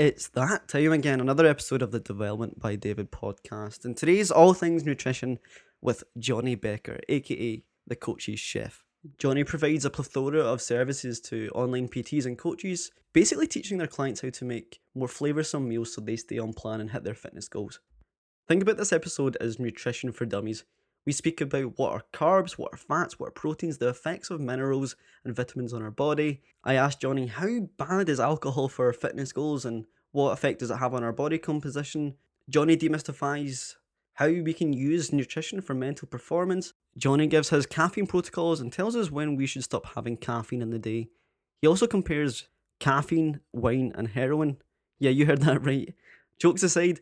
[0.00, 3.84] It's that time again, another episode of the Development by David podcast.
[3.84, 5.38] And today's All Things Nutrition
[5.82, 8.82] with Jonny Becker, aka the Coach's Chef.
[9.18, 14.22] Jonny provides a plethora of services to online PTs and coaches, basically teaching their clients
[14.22, 17.46] how to make more flavoursome meals so they stay on plan and hit their fitness
[17.46, 17.78] goals.
[18.48, 20.64] Think about this episode as nutrition for dummies.
[21.06, 24.40] We speak about what are carbs, what are fats, what are proteins, the effects of
[24.40, 26.42] minerals and vitamins on our body.
[26.62, 30.70] I asked Jonny how bad is alcohol for our fitness goals and what effect does
[30.70, 32.16] it have on our body composition.
[32.48, 33.74] Jonny demystifies
[34.14, 36.74] how we can use nutrition for mental performance.
[36.98, 40.70] Jonny gives his caffeine protocols and tells us when we should stop having caffeine in
[40.70, 41.08] the day.
[41.62, 42.48] He also compares
[42.78, 44.58] caffeine, wine, and heroin.
[44.98, 45.94] Yeah, you heard that right.
[46.38, 47.00] Jokes aside,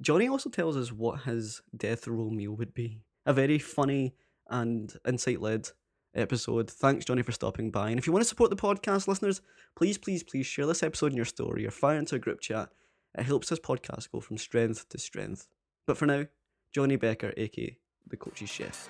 [0.00, 4.14] Jonny also tells us what his death row meal would be a very funny
[4.48, 5.68] and insight led
[6.14, 6.70] episode.
[6.70, 7.90] Thanks, Jonny, for stopping by.
[7.90, 9.42] And if you want to support the podcast, listeners,
[9.74, 12.70] please, please, please share this episode in your story or fire into a group chat.
[13.18, 15.48] It helps this podcast go from strength to strength.
[15.86, 16.26] But for now,
[16.72, 18.88] Jonny Becker, aka the Coach's Chef.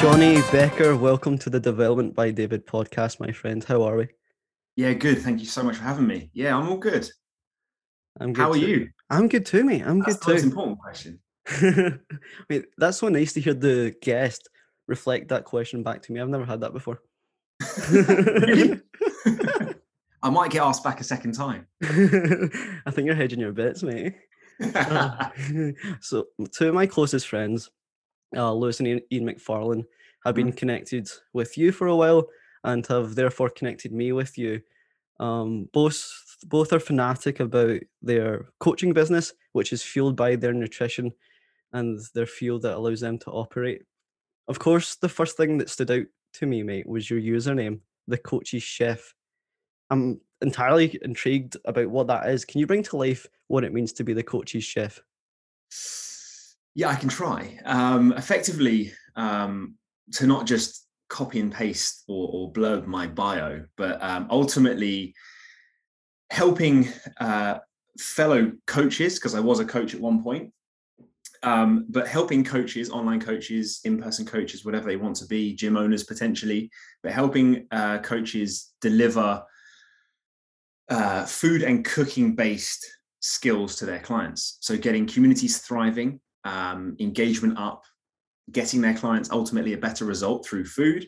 [0.00, 3.64] Jonny Becker, welcome to the Development by David podcast, my friend.
[3.64, 4.08] How are we?
[4.76, 5.18] Yeah, good.
[5.18, 6.30] Thank you so much for having me.
[6.32, 7.08] Yeah, I'm all good.
[8.20, 8.42] I'm good.
[8.42, 8.60] How are too.
[8.60, 8.88] you?
[9.10, 9.82] I'm good too, mate.
[9.84, 10.48] I'm That's good the most too.
[10.48, 11.20] important question.
[12.50, 14.48] Wait, that's so nice to hear the guest
[14.86, 16.20] reflect that question back to me.
[16.20, 17.00] I've never had that before.
[17.90, 18.80] Really?
[20.24, 21.66] I might get asked back a second time.
[21.82, 24.14] I think you're hedging your bets, mate.
[26.00, 27.70] so, two of my closest friends,
[28.36, 29.84] uh, Lewis and Ian, Ian McFarlane,
[30.24, 32.28] have been connected with you for a while
[32.62, 34.62] and have therefore connected me with you.
[35.18, 41.12] Um, both both are fanatic about their coaching business, which is fueled by their nutrition
[41.72, 43.82] and their fuel that allows them to operate.
[44.48, 48.18] Of course, the first thing that stood out to me, mate, was your username, the
[48.18, 49.14] Coach's Chef.
[49.90, 52.44] I'm entirely intrigued about what that is.
[52.44, 55.00] Can you bring to life what it means to be the Coach's Chef?
[56.74, 57.58] yeah, I can try.
[57.64, 59.74] Um, effectively, um,
[60.12, 65.14] to not just copy and paste or, or blurb my bio, but um, ultimately
[66.32, 66.88] helping
[67.20, 67.58] uh,
[67.98, 70.50] fellow coaches, because I was a coach at one point,
[71.42, 76.04] um, but helping coaches, online coaches, in-person coaches, whatever they want to be, gym owners
[76.04, 76.70] potentially,
[77.02, 79.42] but helping uh, coaches deliver
[80.88, 82.82] uh, food and cooking based
[83.20, 84.56] skills to their clients.
[84.60, 87.82] So getting communities thriving, um, engagement up,
[88.50, 91.06] getting their clients ultimately a better result through food.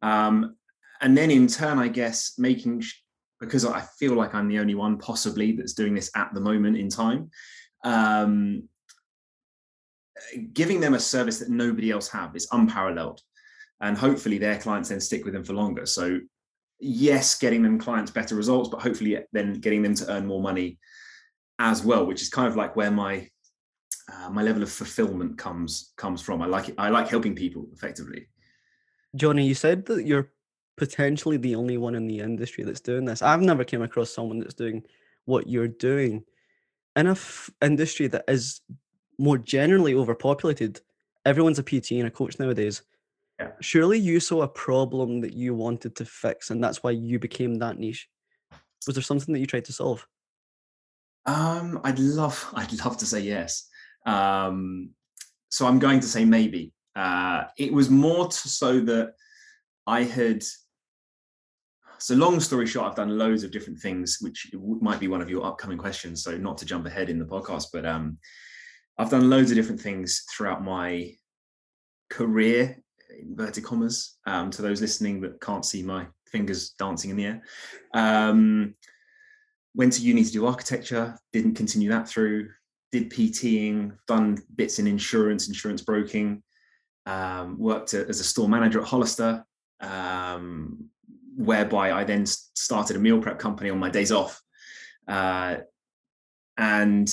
[0.00, 0.54] Um,
[1.00, 2.84] and then in turn, I guess, making,
[3.40, 6.76] because I feel like I'm the only one possibly that's doing this at the moment
[6.76, 7.30] in time,
[7.84, 8.68] um,
[10.52, 13.20] giving them a service that nobody else have is unparalleled.
[13.80, 15.86] And hopefully their clients then stick with them for longer.
[15.86, 16.20] So
[16.80, 20.78] yes, getting them clients better results, but hopefully then getting them to earn more money
[21.58, 23.28] as well, which is kind of like where my
[24.12, 26.42] uh, my level of fulfillment comes comes from.
[26.42, 26.74] I like it.
[26.78, 28.28] I like helping people effectively.
[29.14, 30.32] Johnny, you said that you're
[30.80, 33.20] potentially the only one in the industry that's doing this.
[33.20, 34.82] I've never came across someone that's doing
[35.26, 36.24] what you're doing
[36.96, 38.62] in a f- industry that is
[39.18, 40.80] more generally overpopulated.
[41.26, 42.80] Everyone's a PT and a coach nowadays.
[43.38, 43.50] Yeah.
[43.60, 47.56] Surely you saw a problem that you wanted to fix, and that's why you became
[47.56, 48.08] that niche.
[48.86, 50.06] Was there something that you tried to solve?
[51.26, 53.68] Um, I'd love, I'd love to say yes.
[54.06, 54.92] Um,
[55.50, 56.72] so I'm going to say maybe.
[56.96, 59.12] Uh, it was more to, so that
[59.86, 60.42] I had.
[62.00, 64.50] So long story short, I've done loads of different things, which
[64.80, 66.22] might be one of your upcoming questions.
[66.24, 68.16] So not to jump ahead in the podcast, but um,
[68.96, 71.12] I've done loads of different things throughout my
[72.08, 72.82] career,
[73.20, 77.42] inverted commas, um, to those listening that can't see my fingers dancing in the air.
[77.92, 78.74] Um,
[79.74, 82.48] went to uni to do architecture, didn't continue that through,
[82.92, 86.42] did PTing, done bits in insurance, insurance broking,
[87.04, 89.44] um, worked as a store manager at Hollister,
[89.80, 90.88] um,
[91.40, 94.40] whereby I then started a meal prep company on my days off.
[95.08, 95.56] Uh,
[96.58, 97.12] and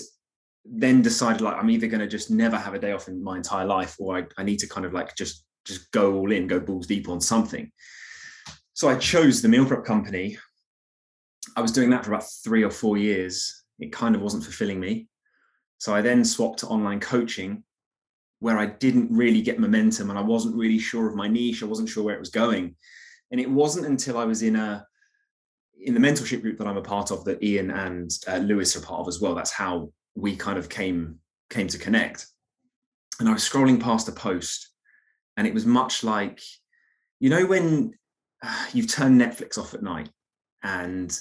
[0.65, 3.37] then decided like I'm either going to just never have a day off in my
[3.37, 6.47] entire life, or I, I need to kind of like just just go all in,
[6.47, 7.71] go balls deep on something.
[8.73, 10.37] So I chose the meal prep company.
[11.55, 13.63] I was doing that for about three or four years.
[13.79, 15.07] It kind of wasn't fulfilling me.
[15.77, 17.63] So I then swapped to online coaching,
[18.39, 21.63] where I didn't really get momentum and I wasn't really sure of my niche.
[21.63, 22.75] I wasn't sure where it was going.
[23.31, 24.85] And it wasn't until I was in a
[25.79, 28.81] in the mentorship group that I'm a part of that Ian and uh, Lewis are
[28.81, 29.35] part of as well.
[29.35, 31.19] That's how we kind of came
[31.49, 32.27] came to connect.
[33.19, 34.69] And I was scrolling past a post,
[35.37, 36.41] and it was much like,
[37.19, 37.93] you know, when
[38.73, 40.09] you've turned Netflix off at night
[40.63, 41.17] and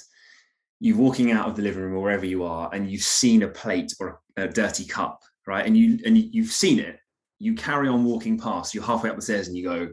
[0.79, 3.47] you're walking out of the living room or wherever you are and you've seen a
[3.47, 6.99] plate or a, a dirty cup right and you and you've seen it
[7.39, 9.89] you carry on walking past you're halfway up the stairs and you go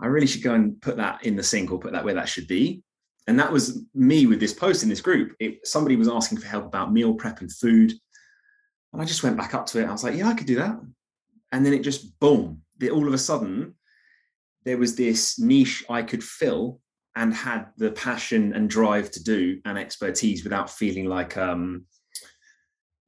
[0.00, 2.28] i really should go and put that in the sink or put that where that
[2.28, 2.82] should be.
[3.26, 5.36] And that was me with this post in this group.
[5.38, 7.92] It, somebody was asking for help about meal prep and food.
[8.92, 9.86] And i just went back up to it.
[9.86, 10.76] I was like yeah i could do that.
[11.52, 12.62] And then it just boom
[12.92, 13.74] all of a sudden
[14.64, 16.80] there was this niche i could fill
[17.16, 21.84] and had the passion and drive to do and expertise without feeling like um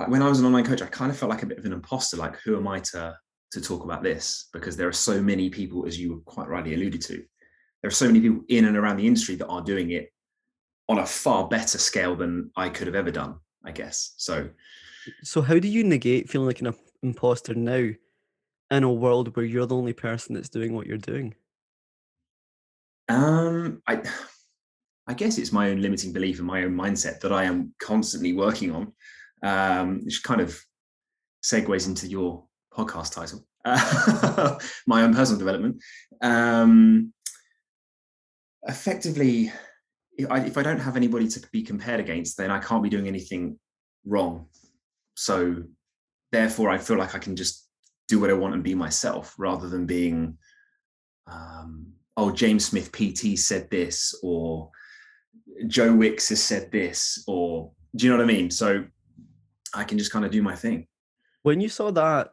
[0.08, 1.72] when I was an online coach, I kind of felt like a bit of an
[1.72, 2.16] imposter.
[2.16, 3.16] Like, who am I to
[3.52, 4.48] to talk about this?
[4.52, 7.22] Because there are so many people, as you quite rightly alluded to,
[7.82, 10.12] there are so many people in and around the industry that are doing it
[10.88, 13.36] on a far better scale than I could have ever done.
[13.64, 14.48] I guess so.
[15.22, 17.90] So, how do you negate feeling like an imposter now
[18.70, 21.34] in a world where you're the only person that's doing what you're doing?
[23.08, 24.02] Um, I,
[25.06, 28.32] I guess it's my own limiting belief and my own mindset that I am constantly
[28.32, 28.92] working on,
[29.42, 30.58] um, which kind of
[31.42, 33.46] segues into your podcast title,
[34.86, 35.82] my own personal development.
[36.22, 37.12] Um,
[38.64, 39.52] effectively,
[40.16, 42.88] if I, if I don't have anybody to be compared against, then I can't be
[42.88, 43.58] doing anything
[44.04, 44.46] wrong.
[45.14, 45.62] So,
[46.32, 47.68] therefore, I feel like I can just
[48.08, 50.36] do what I want and be myself rather than being
[51.30, 54.70] um, oh, James Smith PT said this, or
[55.66, 58.50] Joe Wicks has said this, or do you know what I mean?
[58.50, 58.84] So
[59.74, 60.86] I can just kind of do my thing.
[61.42, 62.28] When you saw that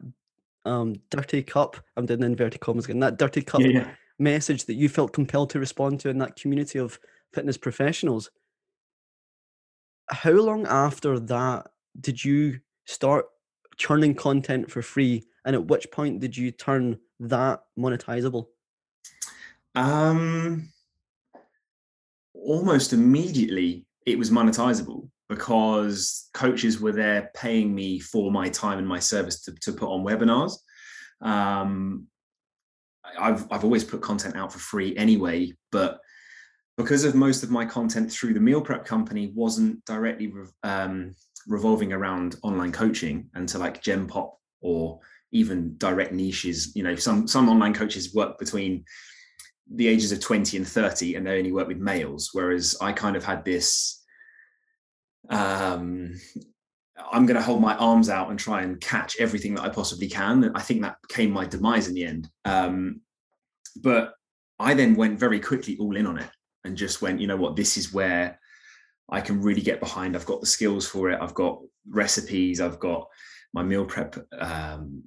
[0.68, 3.90] um, dirty cup, I'm doing inverted commas again, that dirty cup yeah, yeah.
[4.18, 6.98] message that you felt compelled to respond to in that community of
[7.32, 8.30] fitness professionals,
[10.10, 11.68] how long after that
[12.00, 13.26] did you start
[13.76, 15.24] churning content for free?
[15.44, 18.48] And at which point did you turn that monetizable?
[19.74, 20.70] Um,
[22.34, 28.88] almost immediately, it was monetizable because coaches were there paying me for my time and
[28.88, 30.54] my service to, to put on webinars.
[31.20, 32.06] Um,
[33.18, 36.00] I've I've always put content out for free anyway, but
[36.76, 40.32] because of most of my content through the meal prep company wasn't directly
[40.62, 41.14] um,
[41.46, 45.00] revolving around online coaching and to like Gen Pop or
[45.32, 46.74] even direct niches.
[46.76, 48.84] You know, some some online coaches work between
[49.70, 53.16] the ages of 20 and 30 and they only work with males whereas i kind
[53.16, 53.97] of had this
[55.30, 56.14] um
[57.12, 60.08] i'm going to hold my arms out and try and catch everything that i possibly
[60.08, 60.42] can.
[60.44, 62.28] And i think that became my demise in the end.
[62.44, 63.00] Um
[63.82, 64.14] but
[64.58, 66.30] i then went very quickly all in on it
[66.64, 67.56] and just went you know what?
[67.56, 68.38] This is where
[69.10, 70.16] i can really get behind.
[70.16, 71.20] I've got the skills for it.
[71.20, 72.60] I've got recipes.
[72.60, 73.06] I've got
[73.52, 75.02] my meal prep um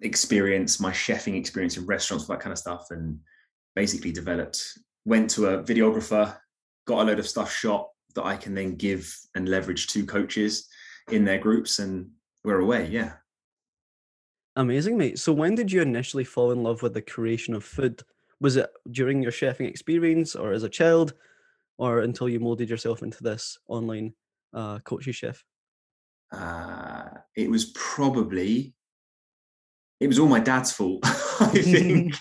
[0.00, 3.18] experience my chefing experience in restaurants that kind of stuff and
[3.74, 6.36] basically developed, went to a videographer,
[6.86, 10.68] got a load of stuff shot that I can then give and leverage to coaches
[11.10, 12.10] in their groups, and
[12.44, 12.88] we're away.
[12.88, 13.14] Yeah.
[14.56, 15.18] Amazing, mate.
[15.18, 18.02] So, when did you initially fall in love with the creation of food?
[18.40, 21.14] Was it during your chefing experience, or as a child,
[21.78, 24.14] or until you molded yourself into this online
[24.52, 25.44] uh, coachy chef?
[26.30, 28.74] Uh, it was probably
[30.02, 32.14] it was all my dad's fault, I think.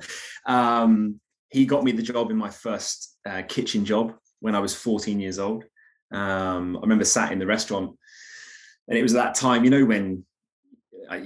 [0.46, 1.20] um,
[1.50, 5.20] he got me the job in my first uh, kitchen job when I was 14
[5.20, 5.64] years old.
[6.12, 7.96] Um, I remember sat in the restaurant,
[8.88, 10.24] and it was that time, you know, when
[11.10, 11.20] uh,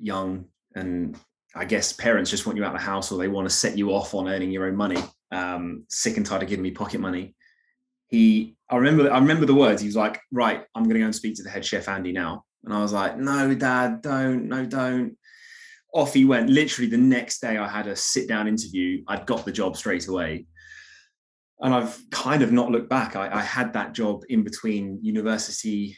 [0.00, 1.16] young and
[1.54, 3.78] I guess parents just want you out of the house or they want to set
[3.78, 5.02] you off on earning your own money.
[5.30, 7.36] Um, sick and tired of giving me pocket money.
[8.08, 9.80] He, I remember, I remember the words.
[9.80, 12.12] He was like, "Right, I'm going to go and speak to the head chef Andy
[12.12, 15.16] now." And I was like, "No, Dad, don't, no, don't."
[15.94, 16.50] off he went.
[16.50, 19.02] Literally the next day, I had a sit down interview.
[19.06, 20.46] I'd got the job straight away.
[21.64, 23.16] And I've kind of not looked back.
[23.16, 25.96] I, I had that job in between university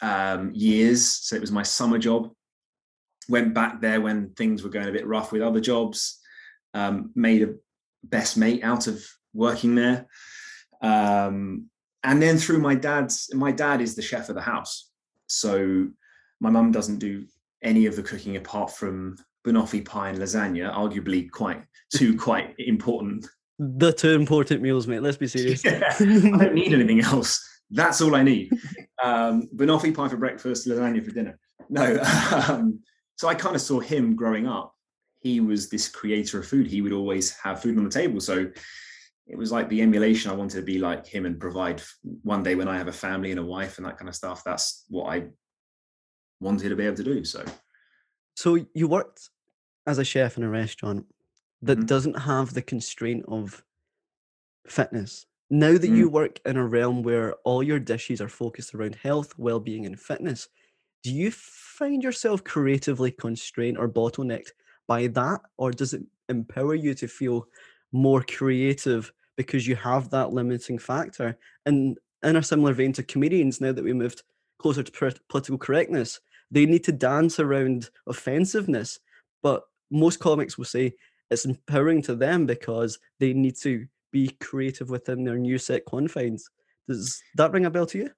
[0.00, 1.06] um, years.
[1.06, 2.30] So it was my summer job.
[3.28, 6.20] Went back there when things were going a bit rough with other jobs.
[6.72, 7.54] Um, made a
[8.04, 10.06] best mate out of working there.
[10.80, 11.68] Um,
[12.04, 14.90] and then through my dad's, my dad is the chef of the house.
[15.26, 15.88] So
[16.40, 17.26] my mum doesn't do
[17.62, 19.16] any of the cooking apart from
[19.46, 21.62] banoffee pie and lasagna, arguably quite
[21.94, 23.26] two quite important.
[23.58, 25.02] The two important meals, mate.
[25.02, 25.64] Let's be serious.
[25.64, 27.42] yeah, I don't need anything else.
[27.70, 28.52] That's all I need.
[29.02, 31.38] Um, banoffee pie for breakfast, lasagna for dinner.
[31.68, 31.98] No,
[32.48, 32.80] um,
[33.16, 34.74] so I kind of saw him growing up.
[35.20, 36.66] He was this creator of food.
[36.66, 38.20] He would always have food on the table.
[38.20, 38.50] So
[39.26, 40.30] it was like the emulation.
[40.30, 41.82] I wanted to be like him and provide
[42.22, 44.42] one day when I have a family and a wife and that kind of stuff.
[44.44, 45.24] That's what I
[46.40, 47.24] wanted to be able to do.
[47.24, 47.44] So,
[48.36, 49.30] so you worked
[49.86, 51.06] as a chef in a restaurant
[51.66, 51.86] that mm-hmm.
[51.86, 53.62] doesn't have the constraint of
[54.66, 55.26] fitness.
[55.48, 55.96] Now that Mm.
[55.96, 59.98] you work in a realm where all your dishes are focused around health, well-being, and
[59.98, 60.48] fitness,
[61.02, 64.50] do you find yourself creatively constrained or bottlenecked
[64.88, 67.46] by that, or does it empower you to feel
[67.92, 71.38] more creative because you have that limiting factor?
[71.64, 74.22] And in a similar vein to comedians, now that we moved
[74.58, 76.20] closer to political correctness,
[76.50, 78.98] they need to dance around offensiveness,
[79.42, 80.94] but most comics will say
[81.30, 86.48] it's empowering to them because they need to be creative within their new set confines.
[86.88, 88.10] Does that ring a bell to you?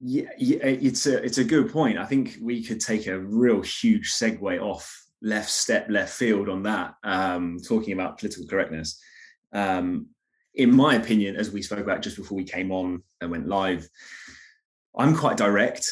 [0.00, 1.96] Yeah, yeah, it's a it's a good point.
[1.98, 6.62] I think we could take a real huge segue off left step left field on
[6.64, 9.00] that, um, talking about political correctness.
[9.52, 10.08] Um,
[10.54, 13.88] in my opinion, as we spoke about just before we came on and went live,
[14.96, 15.86] I'm quite direct.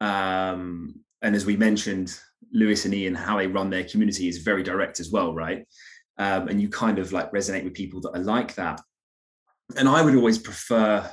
[0.00, 2.18] Um, and as we mentioned,
[2.54, 5.66] Lewis and Ian, how they run their community is very direct as well, right?
[6.16, 8.80] Um, and you kind of like resonate with people that are like that.
[9.76, 11.10] And I would always prefer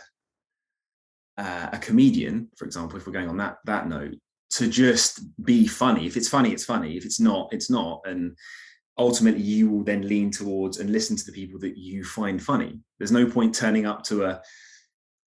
[1.38, 4.16] uh, a comedian, for example, if we're going on that that note,
[4.52, 6.06] to just be funny.
[6.06, 6.96] If it's funny, it's funny.
[6.98, 8.02] If it's not, it's not.
[8.06, 8.38] And
[8.98, 12.80] ultimately, you will then lean towards and listen to the people that you find funny.
[13.00, 14.42] There's no point turning up to a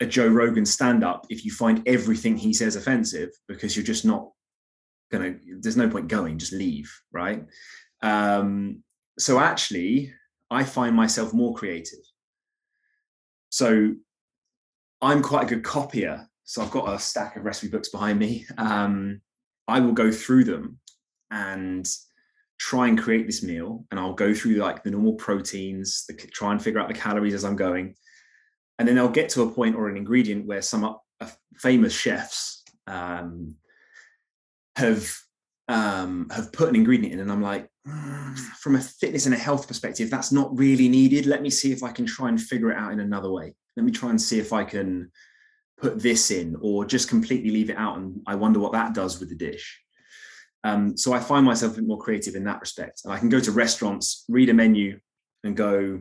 [0.01, 4.05] a Joe Rogan stand up if you find everything he says offensive because you're just
[4.05, 4.31] not
[5.11, 5.37] gonna.
[5.61, 6.39] There's no point going.
[6.39, 7.45] Just leave, right?
[8.03, 8.83] Um,
[9.19, 10.13] so actually,
[10.51, 12.01] I find myself more creative.
[13.51, 13.95] So
[15.01, 16.29] I'm quite a good copier.
[16.45, 18.47] So I've got a stack of recipe books behind me.
[18.59, 19.21] Um,
[19.67, 20.79] I will go through them
[21.31, 21.89] and
[22.59, 23.85] try and create this meal.
[23.91, 27.35] And I'll go through like the normal proteins, the, try and figure out the calories
[27.35, 27.95] as I'm going.
[28.79, 30.85] And then I'll get to a point or an ingredient where some
[31.21, 33.55] uh, famous chefs um,
[34.77, 35.15] have
[35.69, 39.39] um, have put an ingredient in, and I'm like, mm, from a fitness and a
[39.39, 41.27] health perspective, that's not really needed.
[41.27, 43.55] Let me see if I can try and figure it out in another way.
[43.77, 45.11] Let me try and see if I can
[45.79, 47.97] put this in, or just completely leave it out.
[47.97, 49.81] And I wonder what that does with the dish.
[50.65, 53.03] Um, so I find myself a bit more creative in that respect.
[53.05, 54.99] And I can go to restaurants, read a menu,
[55.45, 56.01] and go,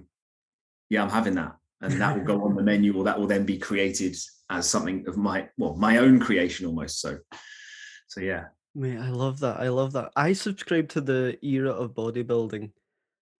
[0.90, 3.46] "Yeah, I'm having that," and that will go on the menu, or that will then
[3.46, 4.16] be created
[4.50, 7.00] as something of my well, my own creation almost.
[7.00, 7.20] So,
[8.08, 8.46] so yeah.
[8.76, 9.60] Mate, I love that.
[9.60, 10.12] I love that.
[10.16, 12.72] I subscribe to the era of bodybuilding,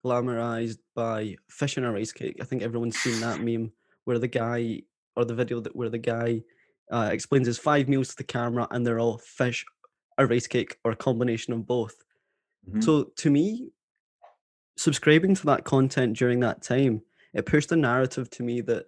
[0.04, 2.38] glamorized by fish and a rice cake.
[2.40, 3.72] I think everyone's seen that meme
[4.04, 4.82] where the guy
[5.16, 6.42] or the video that where the guy
[6.92, 9.64] uh, explains his five meals to the camera and they're all fish,
[10.18, 11.96] a rice cake, or a combination of both.
[12.66, 12.80] Mhm.
[12.82, 13.72] So to me,
[14.76, 18.86] subscribing to that content during that time, it pushed the narrative to me that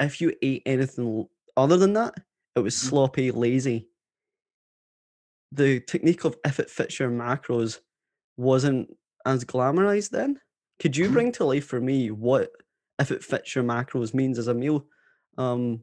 [0.00, 1.26] if you ate anything
[1.56, 2.14] other than that,
[2.54, 2.88] it was Mhm.
[2.88, 3.88] sloppy, lazy.
[5.56, 7.80] The technique of if it fits your macros
[8.36, 8.94] wasn't
[9.24, 10.40] as glamorized then.
[10.78, 11.12] Could you Mhm.
[11.12, 12.50] bring to life for me what
[12.98, 14.86] if it fits your macros means as a meal
[15.38, 15.82] um,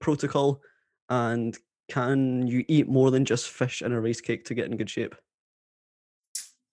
[0.00, 0.62] protocol?
[1.08, 4.76] And can you eat more than just fish and a rice cake to get in
[4.76, 5.16] good shape?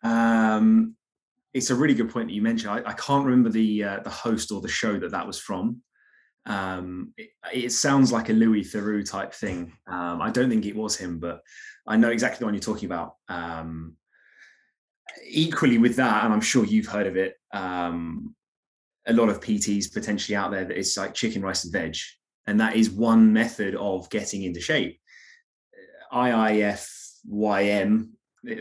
[0.04, 0.96] Um,
[1.54, 2.72] it's a really good point that you mentioned.
[2.72, 5.82] I, I can't remember the uh, the host or the show that that was from.
[6.50, 9.72] Um, it, it sounds like a Louis Theroux type thing.
[9.88, 11.42] Um, I don't think it was him, but
[11.88, 13.16] I know exactly the one you're talking about.
[13.30, 13.96] Um,
[15.26, 17.36] equally with that, and I'm sure you've heard of it.
[17.54, 18.36] Um,
[19.06, 21.96] a lot of PTs potentially out there that is like chicken, rice, and veg,
[22.48, 25.00] and that is one method of getting into shape.
[26.12, 28.10] IIFYM,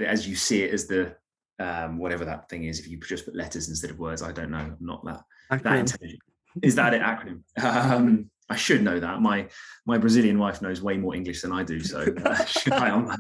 [0.05, 1.17] as you see it as the
[1.59, 2.79] um, whatever that thing is.
[2.79, 4.59] If you just put letters instead of words, I don't know.
[4.59, 5.23] I'm not that
[5.63, 6.21] that intelligent.
[6.63, 7.43] Is that an acronym?
[7.63, 9.21] Um, I should know that.
[9.21, 9.49] My
[9.87, 12.45] my Brazilian wife knows way more English than I do, so uh,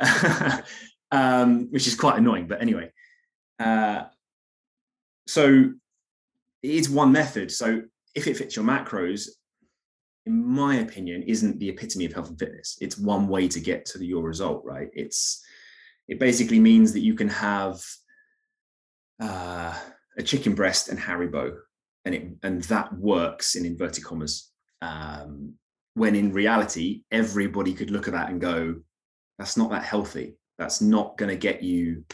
[0.00, 0.62] I
[1.10, 2.46] um, which is quite annoying.
[2.46, 2.90] But anyway,
[3.58, 4.04] uh,
[5.26, 5.72] so
[6.62, 7.50] it's one method.
[7.50, 7.82] So
[8.14, 9.28] if it fits your macros,
[10.24, 12.78] in my opinion, isn't the epitome of health and fitness.
[12.80, 14.88] It's one way to get to your result, right?
[14.92, 15.44] It's
[16.08, 17.80] it basically means that you can have
[19.20, 19.74] uh,
[20.18, 21.56] a chicken breast and Haribo,
[22.06, 24.50] and it and that works in inverted commas.
[24.80, 25.54] Um,
[25.94, 28.76] when in reality, everybody could look at that and go,
[29.38, 30.38] "That's not that healthy.
[30.56, 32.04] That's not going to get you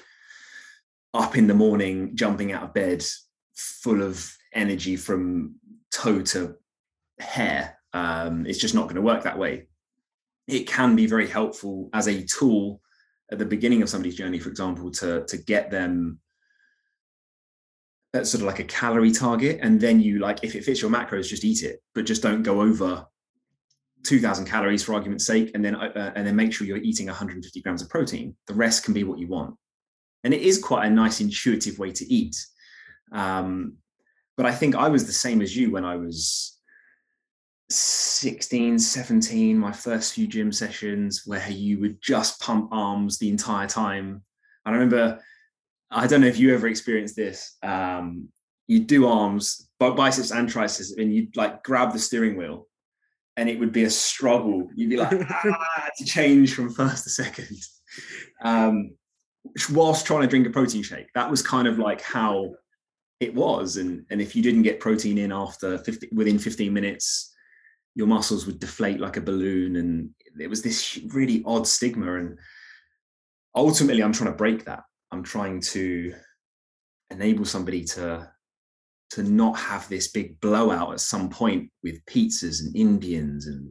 [1.14, 3.04] up in the morning, jumping out of bed,
[3.54, 5.56] full of energy from
[5.92, 6.56] toe to
[7.18, 7.78] hair.
[7.92, 9.68] Um, it's just not going to work that way.
[10.48, 12.80] It can be very helpful as a tool
[13.30, 16.18] at the beginning of somebody's journey, for example, to to get them
[18.14, 21.28] sort of like a calorie target, and then you like if it fits your macros,
[21.28, 23.06] just eat it, but just don't go over
[24.04, 27.60] 2000 calories for argument's sake and then uh, and then make sure you're eating 150
[27.62, 28.36] grams of protein.
[28.46, 29.56] The rest can be what you want.
[30.24, 32.36] And it is quite a nice intuitive way to eat.
[33.12, 33.74] Um,
[34.36, 36.58] but I think I was the same as you when I was
[37.70, 43.66] 16, 17, my first few gym sessions where you would just pump arms the entire
[43.66, 44.22] time.
[44.64, 45.20] I remember,
[45.92, 47.56] I don't know if you ever experienced this.
[47.62, 48.28] Um,
[48.66, 52.66] you do arms, both biceps and triceps, and you'd like grab the steering wheel
[53.36, 54.68] and it would be a struggle.
[54.74, 57.56] You'd be like, ah, to change from first to second.
[58.42, 58.92] Um,
[59.70, 61.06] whilst trying to drink a protein shake.
[61.14, 62.54] That was kind of like how
[63.20, 63.76] it was.
[63.78, 67.32] And, and if you didn't get protein in after 50, within 15 minutes,
[67.94, 69.76] your muscles would deflate like a balloon.
[69.76, 72.14] And it was this really odd stigma.
[72.14, 72.38] And
[73.54, 74.82] ultimately, I'm trying to break that.
[75.12, 76.14] I'm trying to
[77.10, 78.28] enable somebody to
[79.10, 83.70] to not have this big blowout at some point with pizzas and Indians and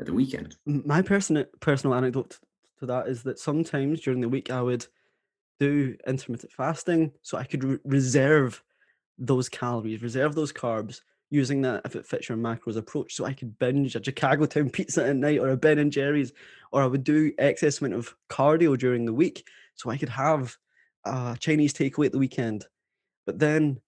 [0.00, 0.56] at the weekend.
[0.66, 2.38] My personal personal anecdote
[2.80, 4.84] to that is that sometimes during the week I would
[5.60, 8.62] do intermittent fasting so I could re- reserve
[9.16, 11.00] those calories, reserve those carbs
[11.30, 13.14] using that if it fits your macros approach.
[13.14, 16.32] So I could binge a Chicago Town pizza at night or a Ben and Jerry's,
[16.72, 19.46] or I would do excess amount of cardio during the week
[19.78, 20.56] so I could have
[21.04, 22.66] a Chinese takeaway at the weekend.
[23.24, 23.80] But then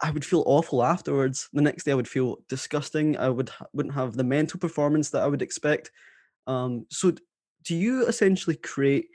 [0.00, 1.48] I would feel awful afterwards.
[1.52, 3.16] The next day, I would feel disgusting.
[3.16, 5.90] I would wouldn't have the mental performance that I would expect.
[6.46, 7.12] Um, so,
[7.64, 9.06] do you essentially create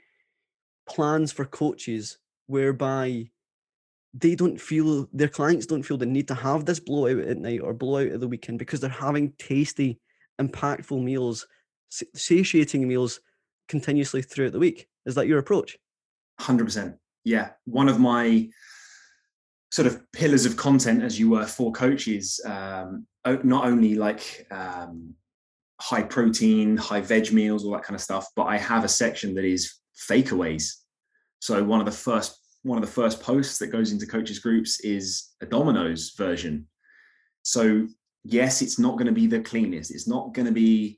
[0.88, 2.17] plans for coaches
[2.48, 3.29] whereby
[4.13, 7.62] they don't feel their clients don't feel the need to have this blowout at night
[7.62, 10.00] or blowout at the weekend because they're having tasty,
[10.41, 11.48] impactful meals,
[12.15, 13.19] satiating meals
[13.67, 14.88] continuously throughout the week?
[15.06, 15.77] Is that your approach?
[16.39, 16.96] Hundred percent.
[17.24, 18.50] Yeah, one of my
[19.72, 23.06] sort of pillars of content as you were for coaches um,
[23.44, 25.13] not only like um,
[25.79, 29.34] high protein high veg meals all that kind of stuff but i have a section
[29.34, 29.75] that is
[30.10, 30.74] fakeaways
[31.39, 34.79] so one of the first one of the first posts that goes into coaches groups
[34.82, 36.68] is a domino's version
[37.44, 37.88] so
[38.24, 40.98] yes it's not going to be the cleanest it's not going to be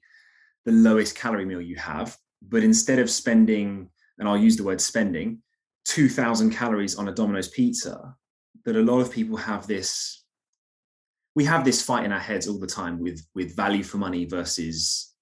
[0.65, 4.81] the lowest calorie meal you have but instead of spending and i'll use the word
[4.81, 5.39] spending
[5.85, 8.15] 2000 calories on a domino's pizza
[8.65, 10.21] that a lot of people have this
[11.35, 14.25] we have this fight in our heads all the time with with value for money
[14.25, 15.13] versus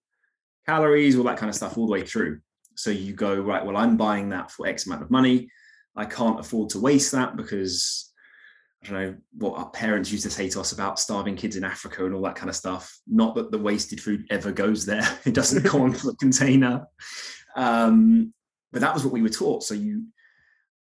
[0.65, 2.39] calories all that kind of stuff all the way through.
[2.75, 5.49] So you go right well i'm buying that for x amount of money.
[5.95, 8.09] I can't afford to waste that because
[8.84, 11.63] i don't know what our parents used to say to us about starving kids in
[11.63, 15.08] africa and all that kind of stuff not that the wasted food ever goes there
[15.26, 16.86] it doesn't go onto the container
[17.56, 18.34] um,
[18.72, 20.06] but that was what we were taught so you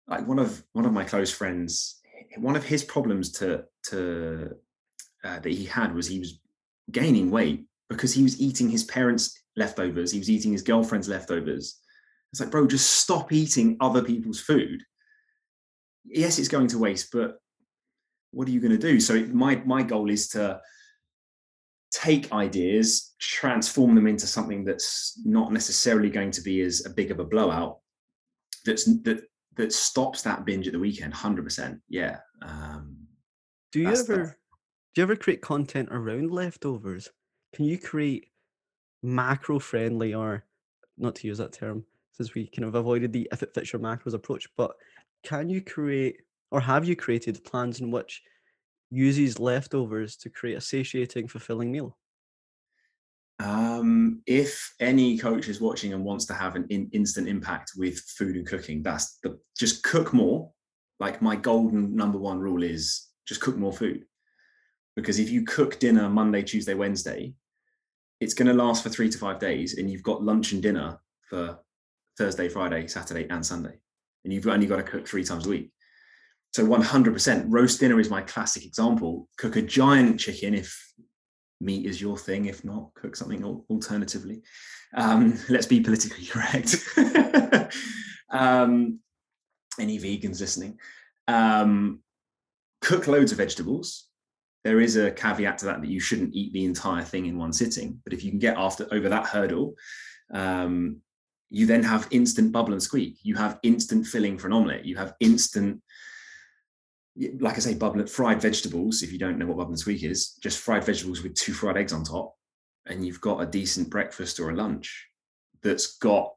[0.07, 1.99] like one of one of my close friends
[2.37, 4.55] one of his problems to to
[5.23, 6.39] uh, that he had was he was
[6.91, 10.11] gaining weight because he was eating his parents' leftovers.
[10.11, 11.79] He was eating his girlfriend's leftovers.
[12.31, 14.83] It's like, bro, just stop eating other people's food.
[16.05, 17.37] Yes, it's going to waste, but
[18.33, 18.99] what are you going to do?
[18.99, 20.59] So my my goal is to
[21.91, 27.11] take ideas, transform them into something that's not necessarily going to be as a big
[27.11, 27.79] of a blowout.
[28.65, 29.23] That's that
[29.55, 32.95] that stops that binge at the weekend 100% yeah um,
[33.71, 34.37] do you ever
[34.93, 37.09] do you ever create content around leftovers
[37.53, 38.27] can you create
[39.01, 40.45] macro friendly or
[40.97, 43.81] not to use that term since we kind of avoided the if it fits your
[43.81, 44.71] macros approach but
[45.23, 46.17] can you create
[46.53, 48.21] or have you created plans in which
[48.91, 51.97] uses leftovers to create a satiating fulfilling meal
[53.39, 57.99] um, if any coach is watching and wants to have an in, instant impact with
[57.99, 60.51] food and cooking, that's the just cook more.
[60.99, 64.05] Like my golden number one rule is just cook more food.
[64.95, 67.33] Because if you cook dinner Monday, Tuesday, Wednesday,
[68.21, 70.99] it's going to last for three to five days, and you've got lunch and dinner
[71.27, 71.59] for
[72.17, 73.79] Thursday, Friday, Saturday, and Sunday,
[74.23, 75.71] and you've only got to cook three times a week.
[76.53, 79.27] So 100% roast dinner is my classic example.
[79.37, 80.93] Cook a giant chicken if
[81.59, 82.45] meat is your thing.
[82.45, 84.43] If not, cook something alternatively.
[84.93, 86.75] Um, let's be politically correct.
[88.29, 88.99] um,
[89.79, 90.79] any vegans listening?
[91.27, 92.01] Um,
[92.81, 94.07] cook loads of vegetables.
[94.63, 97.51] There is a caveat to that that you shouldn't eat the entire thing in one
[97.51, 97.99] sitting.
[98.03, 99.73] But if you can get after over that hurdle,
[100.31, 101.01] um,
[101.49, 103.17] you then have instant bubble and squeak.
[103.23, 104.85] You have instant filling for an omelette.
[104.85, 105.81] You have instant
[107.39, 109.03] like I say, bubbling fried vegetables.
[109.03, 111.77] If you don't know what bubble and squeak is, just fried vegetables with two fried
[111.77, 112.35] eggs on top,
[112.87, 115.07] and you've got a decent breakfast or a lunch
[115.61, 116.33] that's got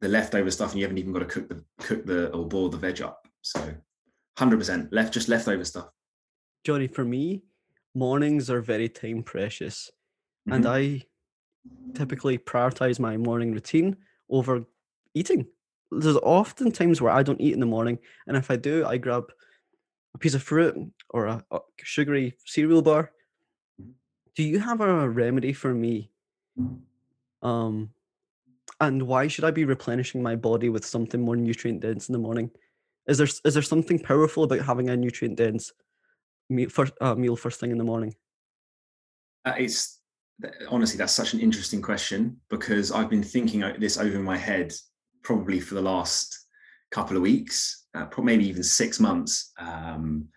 [0.00, 2.68] the leftover stuff, and you haven't even got to cook the cook the or boil
[2.68, 3.26] the veg up.
[3.42, 3.74] So,
[4.38, 5.88] hundred percent left, just leftover stuff.
[6.64, 7.42] Jonny, for me,
[7.94, 9.90] mornings are very time precious,
[10.48, 10.56] mm-hmm.
[10.56, 11.02] and I
[11.94, 13.96] typically prioritize my morning routine
[14.30, 14.64] over
[15.14, 15.46] eating.
[15.90, 18.96] There's often times where I don't eat in the morning, and if I do, I
[18.96, 19.30] grab
[20.14, 20.76] a piece of fruit
[21.10, 23.12] or a, a sugary cereal bar.
[23.80, 23.92] Mhm.
[24.36, 26.10] Do you have a remedy for me?
[27.42, 27.90] Um,
[28.80, 32.18] and why should I be replenishing my body with something more nutrient dense in the
[32.18, 32.50] morning?
[33.06, 35.72] Is there is there something powerful about having a nutrient dense
[36.48, 38.14] meal first uh, meal first thing in the morning?
[39.44, 40.00] Uh, it's
[40.68, 44.72] honestly that's such an interesting question because I've been thinking this over in my head
[45.22, 46.46] probably for the last
[46.90, 49.52] couple of weeks, uh, maybe even six months.
[49.58, 50.28] Um,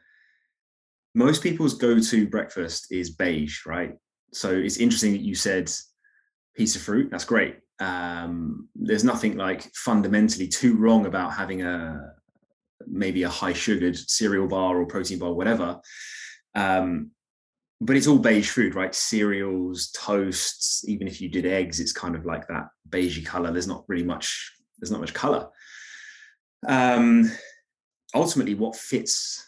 [1.13, 3.95] most people's go-to breakfast is beige, right?
[4.33, 5.71] So it's interesting that you said
[6.55, 7.09] piece of fruit.
[7.09, 7.57] That's great.
[7.79, 12.13] Um, there's nothing like fundamentally too wrong about having a
[12.87, 15.79] maybe a high sugared cereal bar or protein bar, whatever.
[16.53, 17.11] Um,
[17.81, 18.95] but it's all beige food, right?
[18.95, 23.51] Cereals, toasts, even if you did eggs, it's kind of like that beigey color.
[23.51, 25.49] There's not really much, there's not much color.
[26.67, 27.31] Um,
[28.13, 29.43] ultimately, what fits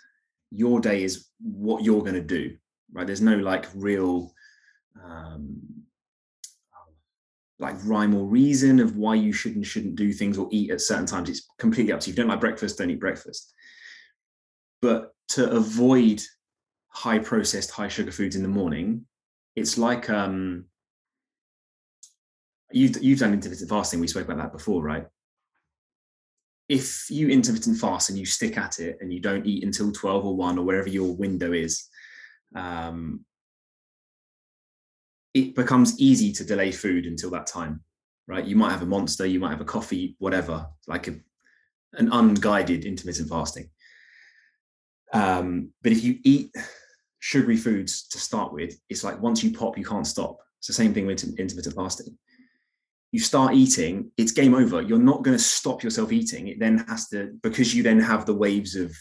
[0.52, 2.56] your day is what you're going to do,
[2.94, 3.06] right?
[3.06, 4.34] There's no like real,
[5.04, 5.60] um,
[7.60, 10.82] like rhyme or reason of why you should and shouldn't do things or eat at
[10.82, 11.30] certain times.
[11.30, 12.14] It's completely up to you.
[12.14, 13.54] If you don't like breakfast, don't eat breakfast.
[14.82, 16.22] But to avoid
[16.90, 19.06] high processed, high sugar foods in the morning,
[19.56, 20.66] it's like um
[22.72, 24.00] you've you've done intermittent fasting.
[24.00, 25.08] We spoke about that before, right?
[26.70, 30.26] If you intermittent fast and you stick at it and you don't eat until 12
[30.26, 31.88] or 1 or wherever your window is,
[32.56, 33.26] um,
[35.34, 37.82] it becomes easy to delay food until that time,
[38.28, 38.46] right?
[38.46, 41.16] You might have a monster, you might have a coffee, whatever, like a,
[41.94, 43.70] an unguided intermittent fasting.
[45.14, 46.52] Um, but if you eat
[47.20, 50.38] sugary foods to start with, it's like once you pop, you can't stop.
[50.60, 52.18] It's the same thing with intermittent fasting.
[53.12, 54.82] You start eating, it's game over.
[54.82, 56.48] You're not going to stop yourself eating.
[56.48, 58.94] It then has to, because you then have the waves of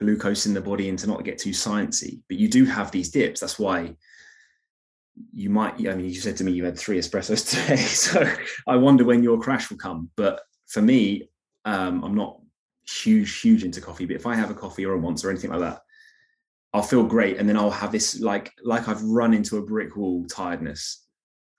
[0.00, 3.10] glucose in the body and to not get too sciencey, but you do have these
[3.10, 3.40] dips.
[3.40, 3.96] That's why
[5.32, 7.76] you might, I mean, you said to me you had three espressos today.
[7.76, 8.28] So
[8.66, 10.10] I wonder when your crash will come.
[10.16, 11.28] But for me,
[11.64, 12.40] um, I'm not
[12.86, 15.50] huge, huge into coffee, but if I have a coffee or a once or anything
[15.50, 15.80] like that,
[16.72, 17.38] I'll feel great.
[17.38, 21.03] And then I'll have this like, like I've run into a brick wall tiredness.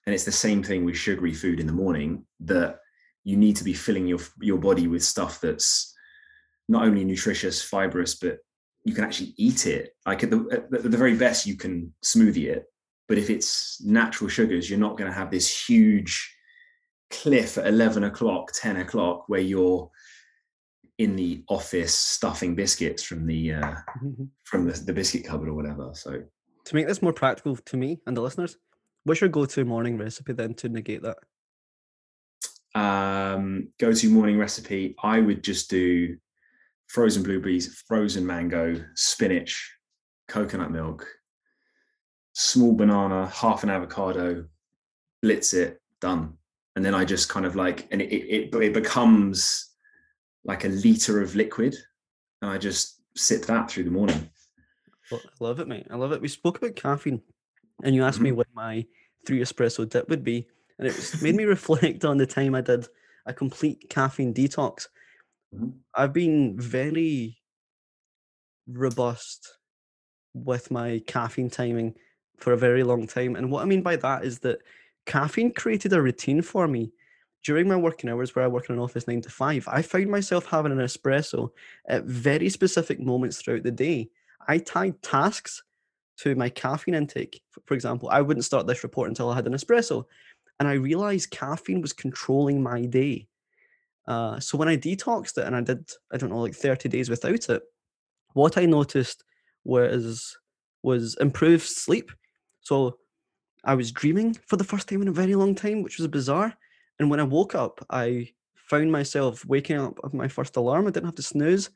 [0.05, 2.79] And it's the same thing with sugary food in the morning that
[3.23, 5.93] you need to be filling your, your body with stuff that's
[6.69, 8.37] not only nutritious, fibrous, but
[8.83, 9.91] you can actually eat it.
[10.05, 12.65] Like at the, at the very best, you can smoothie it.
[13.07, 16.35] But if it's natural sugars, you're not going to have this huge
[17.09, 19.89] cliff at 11 o'clock, 10 o'clock, where you're
[20.97, 23.75] in the office stuffing biscuits from the uh,
[24.43, 25.91] from the, the biscuit cupboard or whatever.
[25.93, 26.23] So
[26.65, 28.57] to make this more practical to me and the listeners,
[29.05, 31.17] what's your go-to morning recipe then to negate that?
[32.75, 36.17] um, go to morning recipe, I would just do
[36.87, 39.73] frozen blueberries, frozen mango, spinach,
[40.27, 41.07] coconut milk,
[42.33, 44.45] small banana, half an avocado,
[45.21, 46.33] blitz it, done.
[46.75, 49.71] And then I just kind of like, and it, it, it becomes
[50.43, 51.75] like a liter of liquid.
[52.41, 54.29] And I just sip that through the morning.
[55.11, 55.87] I love it, mate.
[55.89, 56.21] I love it.
[56.21, 57.21] We spoke about caffeine,
[57.83, 58.85] and you asked me what my
[59.25, 60.47] three espresso dip would be,
[60.79, 62.87] and it made me reflect on the time I did
[63.25, 64.87] a complete caffeine detox.
[65.53, 65.79] Mhm.
[65.95, 67.39] I've been very
[68.67, 69.57] robust
[70.33, 71.95] with my caffeine timing
[72.37, 74.59] for a very long time, and what I mean by that is that
[75.05, 76.93] caffeine created a routine for me.
[77.43, 80.09] During my working hours, where I work in an office nine to five, I found
[80.09, 81.51] myself having an espresso
[81.87, 84.09] at very specific moments throughout the day.
[84.47, 85.63] I tied tasks
[86.17, 87.41] to my caffeine intake.
[87.65, 90.05] For example, I wouldn't start this report until I had an espresso.
[90.59, 93.27] And I realized caffeine was controlling my day.
[94.07, 97.09] Uh, so when I detoxed it and I did, I don't know, like 30 days
[97.09, 97.63] without it,
[98.33, 99.23] what I noticed
[99.63, 100.37] was
[100.83, 102.11] was improved sleep.
[102.61, 102.97] So
[103.63, 106.55] I was dreaming for the first time in a very long time, which was bizarre.
[106.99, 110.85] And when I woke up, I found myself waking up of my first alarm.
[110.85, 111.71] I didn't have to snooze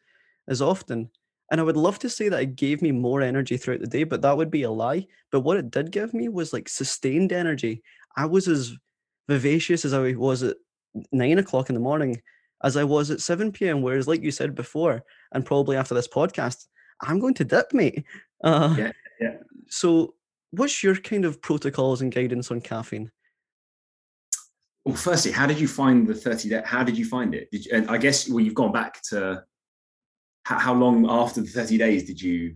[0.47, 1.10] as often.
[1.51, 4.03] And I would love to say that it gave me more energy throughout the day,
[4.03, 5.07] but that would be a lie.
[5.31, 7.81] But what it did give me was like sustained energy.
[8.15, 8.73] I was as
[9.27, 10.57] vivacious as I was at
[11.12, 12.21] nine o'clock in the morning
[12.63, 13.81] as I was at 7 p.m.
[13.81, 16.67] Whereas, like you said before, and probably after this podcast,
[17.01, 18.03] I'm going to dip, mate.
[18.43, 19.35] Uh, Yeah, yeah.
[19.69, 20.15] So,
[20.51, 23.12] what's your kind of protocols and guidance on caffeine?
[24.85, 26.62] Well, firstly, how did you find the 30 day?
[26.65, 27.49] How did you find it?
[27.51, 29.43] Did you, and I guess, well, you've gone back to
[30.49, 32.55] how, how long after the 30 days did you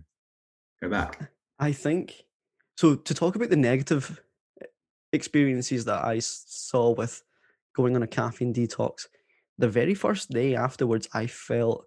[0.82, 1.30] go back?
[1.60, 2.24] I think
[2.76, 2.96] so.
[2.96, 4.20] To talk about the negative
[4.60, 4.66] eh,
[5.12, 7.22] experiences that I saw with
[7.76, 9.06] going on a caffeine detox,
[9.58, 11.84] the very first day afterwards, I felt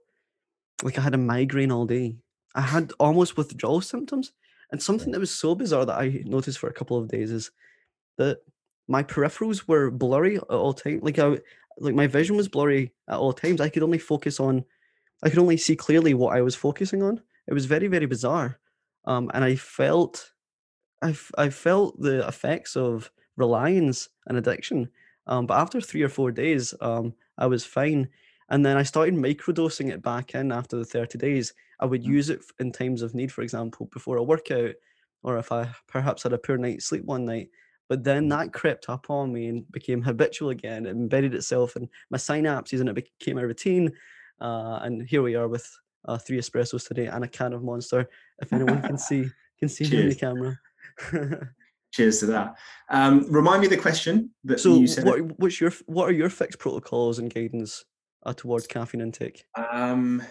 [0.82, 2.16] like I had a migraine all day.
[2.56, 4.32] I had almost withdrawal symptoms.
[4.72, 7.52] And something that was so bizarre that I noticed for a couple of days is
[8.18, 8.40] that
[8.88, 11.04] my peripherals were blurry at all times.
[11.04, 11.40] Like I,
[11.80, 13.60] like my vision was blurry at all times.
[13.60, 14.64] I could only focus on,
[15.24, 17.22] I could only see clearly what I was focusing on.
[17.48, 18.60] It was very very bizarre,
[19.06, 20.34] um, and I felt,
[21.02, 24.90] I I felt the effects of reliance and addiction.
[25.28, 28.10] Um, but after three or four days, um, I was fine.
[28.50, 31.54] And then I started microdosing it back in after the 30 days.
[31.80, 32.18] I would Mm.
[32.18, 34.76] use it in times of need, for example, before a workout,
[35.24, 37.50] or if I perhaps had a poor night's sleep one night.
[37.90, 38.30] But then Mm.
[38.30, 40.86] that crept up on me and became habitual again.
[40.86, 43.94] It embedded itself in my synapses and it became a routine.
[44.40, 45.68] Uh, and here we are with
[46.08, 48.10] uh, three espressos today and a can of Monster.
[48.40, 50.60] If anyone can see, can see me in the camera.
[51.94, 52.56] Cheers to that.
[52.90, 55.06] Um, remind me the question that so, you said.
[55.06, 57.86] what, what's your what are your fixed protocols and guidance
[58.26, 59.44] uh, towards caffeine intake?
[59.56, 60.22] Um,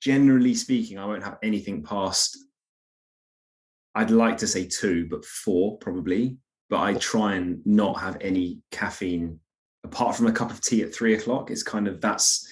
[0.00, 2.38] generally speaking, I won't have anything past.
[3.94, 6.38] I'd like to say two, but four probably.
[6.68, 9.38] But I try and not have any caffeine
[9.84, 11.50] apart from a cup of tea at three o'clock.
[11.50, 12.46] It's kind of that's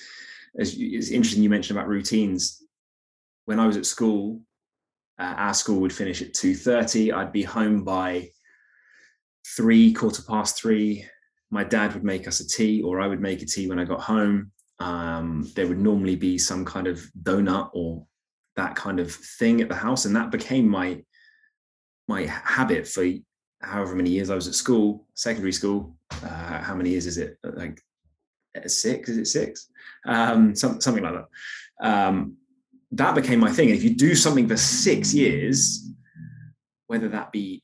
[0.58, 2.62] as you, it's interesting you mentioned about routines.
[3.46, 4.40] When I was at school,
[5.18, 7.12] uh, our school would finish at two thirty.
[7.12, 8.28] I'd be home by
[9.56, 11.04] three, quarter past three.
[11.50, 13.84] My dad would make us a tea, or I would make a tea when I
[13.84, 18.06] got home um, there would normally be some kind of donut or
[18.56, 21.02] that kind of thing at the house, and that became my
[22.06, 23.06] my habit for
[23.62, 25.96] however many years I was at school, secondary school.
[26.10, 27.38] Uh, how many years is it?
[27.42, 27.80] Like
[28.66, 29.08] six?
[29.08, 29.68] Is it six?
[30.06, 31.86] Um, some, something like that.
[31.86, 32.36] Um,
[32.92, 33.68] that became my thing.
[33.68, 35.88] And if you do something for six years,
[36.86, 37.62] whether that be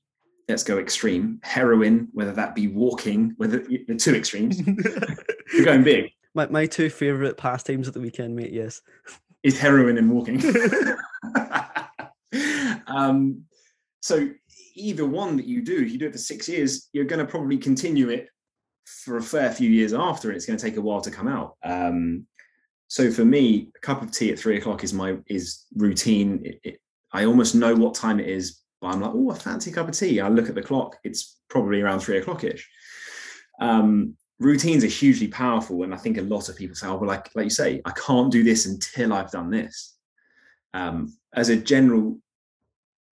[0.48, 4.60] let's go extreme heroin, whether that be walking, whether the two extremes,
[5.52, 6.10] you're going big.
[6.34, 8.52] my, my two favorite pastimes at the weekend, mate.
[8.52, 8.82] Yes.
[9.44, 10.42] is heroin and walking.
[12.88, 13.44] um,
[14.00, 14.28] so
[14.74, 17.30] either one that you do, if you do it for six years, you're going to
[17.30, 18.28] probably continue it
[19.04, 21.28] for a fair few years after, and it's going to take a while to come
[21.28, 21.56] out.
[21.62, 22.26] Um,
[22.88, 26.42] so for me, a cup of tea at three o'clock is my is routine.
[26.44, 26.80] It, it,
[27.12, 29.94] I almost know what time it is, but I'm like, oh, a fancy cup of
[29.94, 30.20] tea.
[30.20, 32.68] I look at the clock; it's probably around three o'clock ish.
[33.60, 37.06] Um, routines are hugely powerful and i think a lot of people say oh well
[37.06, 39.96] like like you say i can't do this until i've done this
[40.72, 42.18] um, as a general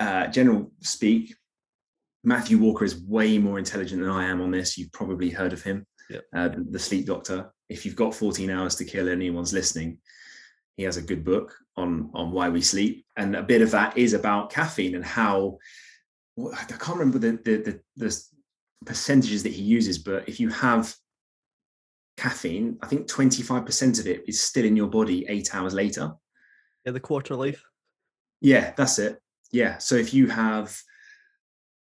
[0.00, 1.34] uh, general speak
[2.28, 5.62] matthew walker is way more intelligent than i am on this you've probably heard of
[5.62, 6.24] him Yep.
[6.34, 9.98] uh, the, the sleep doctor if you've got 14 hours to kill anyone's listening
[10.76, 13.96] he has a good book on on why we sleep and a bit of that
[13.98, 15.58] is about caffeine and how
[16.36, 18.24] well, i can't remember the the, the, the
[18.86, 20.94] percentages that he uses but if you have
[22.18, 26.12] caffeine, I think 25% of it is still in your body eight hours later.
[26.84, 27.64] Yeah, the quarter life.
[28.40, 29.18] Yeah, that's it.
[29.52, 29.78] Yeah.
[29.78, 30.78] So if you have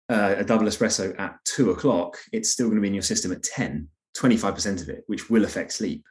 [0.09, 3.31] uh, a double espresso at two o'clock, it's still going to be in your system
[3.31, 3.87] at 10,
[4.17, 6.05] 25% of it, which will affect sleep,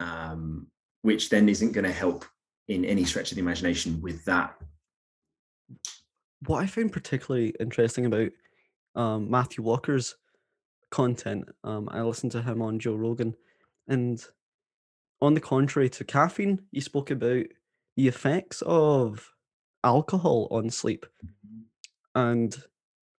[0.00, 0.66] um,
[1.02, 2.24] which then isn't going to help
[2.68, 4.54] in any stretch of the imagination with that.
[6.46, 8.30] What I found particularly interesting about
[8.94, 10.16] um, Matthew Walker's
[10.90, 13.34] content, um, I listened to him on Joe Rogan,
[13.88, 14.22] and
[15.22, 17.46] on the contrary to caffeine, he spoke about
[17.96, 19.32] the effects of
[19.82, 21.06] alcohol on sleep.
[22.14, 22.56] And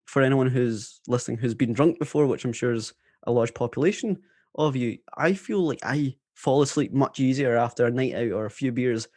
[0.07, 2.93] for anyone who's listening who's been drunk before, which I'm sure is
[3.25, 4.17] a large population
[4.55, 8.45] of you, I feel like I fall asleep much easier after a night out or
[8.47, 9.07] a few beers.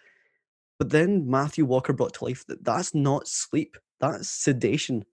[0.78, 5.04] But then Matthew Walker brought to life that that's not sleep, that's sedation.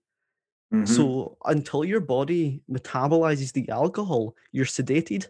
[0.72, 0.88] Mhm.
[0.88, 5.28] So until your body metabolizes the alcohol, you're sedated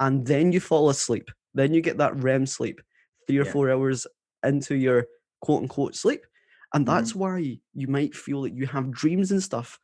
[0.00, 1.30] and then you fall asleep.
[1.54, 2.82] Then you get that REM sleep,
[3.26, 3.52] three or Yeah.
[3.52, 4.06] four hours
[4.44, 5.06] into your
[5.40, 6.26] quote unquote sleep.
[6.74, 6.86] And Mhm.
[6.86, 9.80] that's why you might feel that you have dreams and stuff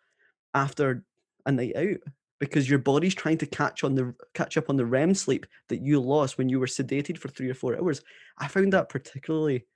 [0.54, 1.04] after
[1.46, 1.98] a night out
[2.40, 5.82] because your body's trying to catch on the catch up on the REM sleep that
[5.82, 8.02] you lost when you were sedated for three or four hours.
[8.38, 9.66] I found that particularly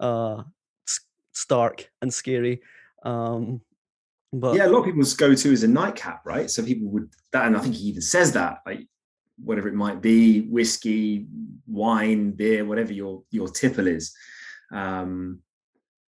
[0.00, 0.44] uh
[1.32, 2.62] stark and scary.
[3.04, 3.62] Um
[4.32, 6.50] but yeah, a lot of people's go to is a nightcap, right?
[6.50, 8.86] So people would that, and I think he even says that, like
[9.42, 11.26] whatever it might be, whiskey,
[11.66, 14.14] wine, beer, whatever your your tipple is.
[14.72, 15.40] Um,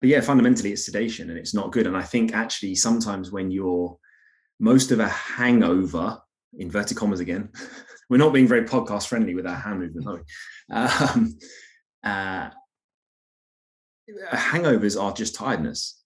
[0.05, 1.87] but yeah, fundamentally, it's sedation and it's not good.
[1.87, 3.97] And I think actually sometimes when you're
[4.61, 6.19] most of a hangover,
[6.59, 7.49] inverted commas again,
[8.11, 10.21] we're not being very podcast friendly with our hand movement, are we?
[10.77, 11.39] Um,
[12.05, 12.51] uh,
[14.37, 16.05] hangovers are just tiredness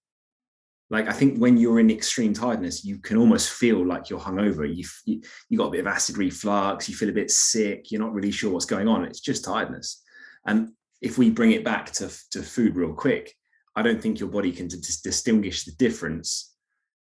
[0.90, 4.64] like I think when you're in extreme tiredness, you can almost feel like you're hungover.
[4.64, 6.88] You, you you got a bit of acid reflux.
[6.88, 7.90] You feel a bit sick.
[7.90, 9.04] You're not really sure what's going on.
[9.04, 10.02] It's just tiredness.
[10.46, 10.70] And
[11.02, 13.34] if we bring it back to to food real quick,
[13.78, 16.56] I don't think your body can dis- distinguish the difference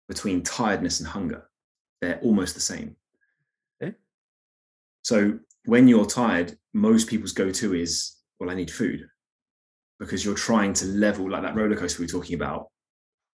[0.08, 1.50] between tiredness and hunger.
[2.00, 2.94] They're almost the same.
[3.82, 3.94] Okay.
[5.02, 9.04] So when you're tired, most people's go-to is, well, I need food.
[9.98, 12.68] Because you're trying to level, like that roller coaster we were talking about,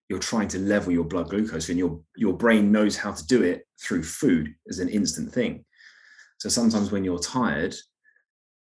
[0.08, 3.44] you're trying to level your blood glucose and your your brain knows how to do
[3.44, 5.66] it through food as an instant thing.
[6.38, 7.76] So sometimes when you're tired,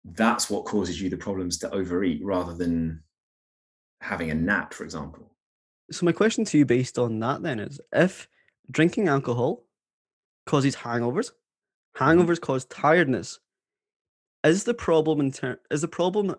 [0.05, 3.03] that's what causes you the problems to overeat rather than
[4.01, 5.31] having a nap, for example.
[5.91, 8.29] So my question to you based on that then is if
[8.71, 9.65] drinking alcohol
[10.47, 11.31] causes hangovers,
[11.97, 12.05] mm-hmm.
[12.05, 13.41] hangovers cause tiredness,
[14.45, 16.35] is the problem in ter- is the problem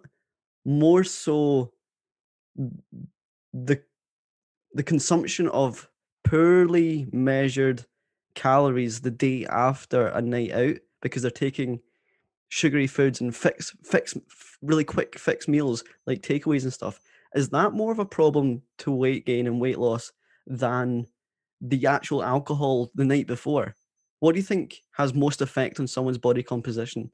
[0.66, 1.72] more so
[3.54, 3.82] the
[4.74, 5.90] the consumption of
[6.24, 7.86] poorly measured
[8.36, 11.80] calories the day after a night out because they're taking
[12.50, 14.18] sugary foods and fix fix
[14.62, 17.00] really quick fix meals like takeaways and stuff
[17.36, 20.12] is that more of a problem to weight gain and weight loss
[20.48, 21.06] than
[21.62, 23.76] the actual alcohol the night before
[24.20, 27.12] what do you think has most effect on someone's body composition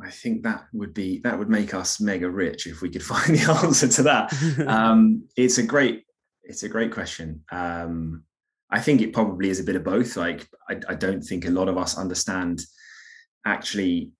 [0.00, 3.36] I think that would be that would make us mega rich if we could find
[3.36, 4.32] the answer to that.
[4.68, 6.04] Um, it's a great
[6.44, 7.44] it's a great question.
[7.50, 8.24] Um,
[8.70, 10.16] I think it probably is a bit of both.
[10.16, 12.60] Like I, I don't think a lot of us understand
[13.46, 14.12] actually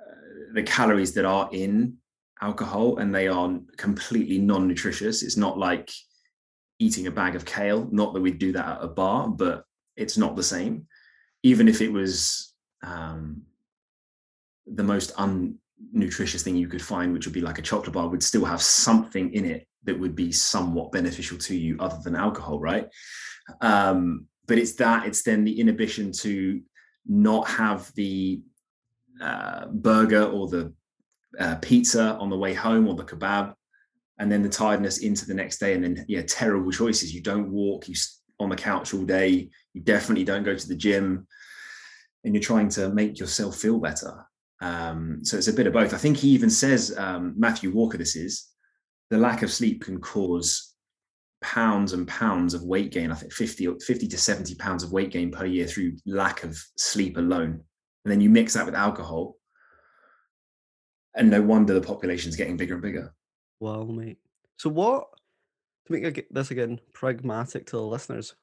[0.00, 1.96] uh, the calories that are in
[2.40, 5.22] alcohol, and they are completely non-nutritious.
[5.22, 5.90] It's not like
[6.78, 7.88] eating a bag of kale.
[7.90, 9.64] Not that we'd do that at a bar, but
[9.96, 10.86] it's not the same.
[11.42, 13.42] Even if it was um,
[14.66, 18.22] the most unnutritious thing you could find, which would be like a chocolate bar, would
[18.22, 22.58] still have something in it that would be somewhat beneficial to you other than alcohol,
[22.58, 22.88] right?
[23.60, 26.60] Um, but it's that, it's then the inhibition to
[27.06, 28.42] not have the
[29.20, 30.72] uh, burger or the
[31.38, 33.54] uh, pizza on the way home or the kebab,
[34.18, 35.74] and then the tiredness into the next day.
[35.74, 37.14] And then, yeah, terrible choices.
[37.14, 37.94] You don't walk, you
[38.38, 41.26] on the couch all day, you definitely don't go to the gym,
[42.24, 44.26] and you're trying to make yourself feel better.
[44.60, 45.94] Um, so it's a bit of both.
[45.94, 48.48] I think he even says, um, Matthew Walker, this is
[49.10, 50.74] the lack of sleep can cause
[51.42, 53.12] pounds and pounds of weight gain.
[53.12, 56.58] I think 50, 50 to 70 pounds of weight gain per year through lack of
[56.76, 57.60] sleep alone.
[58.04, 59.36] And then you mix that with alcohol.
[61.16, 63.12] And no wonder the population's getting bigger and bigger.
[63.58, 64.18] Well, mate.
[64.58, 65.08] So what
[65.86, 68.34] to make this again pragmatic to the listeners,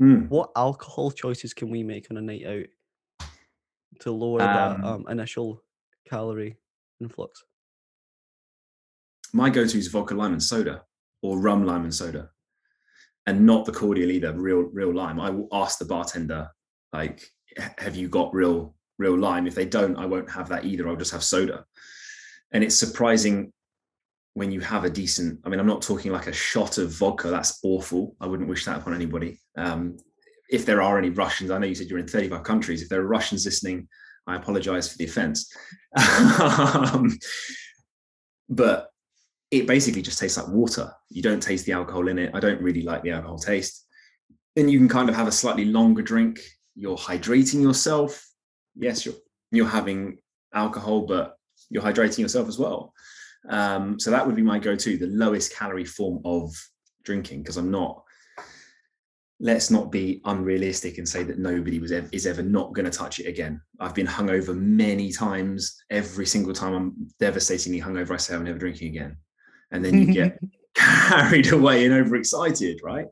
[0.00, 0.28] Mm.
[0.30, 3.28] what alcohol choices can we make on a night out
[4.00, 5.62] to lower that Um, um, initial
[6.08, 6.56] calorie
[7.02, 7.44] influx?
[9.34, 10.84] my go-to is vodka lime and soda
[11.22, 12.30] or rum lime and soda
[13.26, 16.48] and not the cordial either real real lime i will ask the bartender
[16.92, 17.30] like
[17.78, 20.96] have you got real real lime if they don't i won't have that either i'll
[20.96, 21.64] just have soda
[22.52, 23.52] and it's surprising
[24.34, 27.28] when you have a decent i mean i'm not talking like a shot of vodka
[27.28, 29.96] that's awful i wouldn't wish that upon anybody um,
[30.50, 33.00] if there are any russians i know you said you're in 35 countries if there
[33.00, 33.88] are russians listening
[34.26, 35.52] i apologize for the offense
[36.94, 37.16] um,
[38.48, 38.90] but
[39.50, 40.92] it basically just tastes like water.
[41.08, 42.30] You don't taste the alcohol in it.
[42.34, 43.86] I don't really like the alcohol taste.
[44.54, 46.40] Then you can kind of have a slightly longer drink.
[46.74, 48.24] You're hydrating yourself.
[48.76, 49.14] Yes, you're
[49.50, 50.18] you're having
[50.54, 51.34] alcohol, but
[51.70, 52.92] you're hydrating yourself as well.
[53.48, 56.52] Um, so that would be my go-to, the lowest calorie form of
[57.04, 58.02] drinking, because I'm not.
[59.42, 62.90] Let's not be unrealistic and say that nobody was ever, is ever not going to
[62.90, 63.62] touch it again.
[63.78, 65.82] I've been hungover many times.
[65.88, 69.16] Every single time I'm devastatingly hungover, I say I'm never drinking again
[69.70, 70.38] and then you get
[70.74, 73.06] carried away and overexcited, right?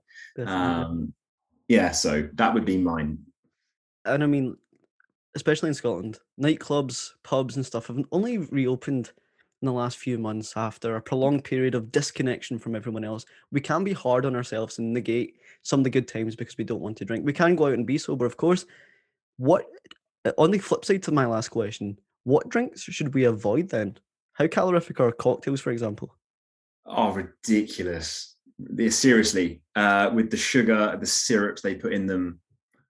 [0.45, 1.13] Um,
[1.69, 3.19] yeah, so that would be mine.
[4.05, 4.57] and I mean,
[5.39, 9.13] especially in Scotland, nightclubs, pubs, and stuff have only reopened
[9.63, 13.25] in the last few months after a prolonged period of disconnection from everyone else.
[13.53, 16.65] We can be hard on ourselves and negate some of the good times because we
[16.65, 17.25] don't want to drink.
[17.25, 18.67] We can go out and be sober, of course.
[19.37, 19.67] What,
[20.37, 23.97] on the flip side to my last question, what drinks should we avoid then?
[24.33, 26.17] How calorific are cocktails, for example?
[26.85, 28.35] Oh, ridiculous.
[28.89, 32.41] Seriously, uh, with the sugar, the syrups they put in them,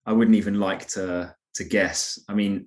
[0.07, 2.19] I wouldn't even like to to guess.
[2.29, 2.67] I mean,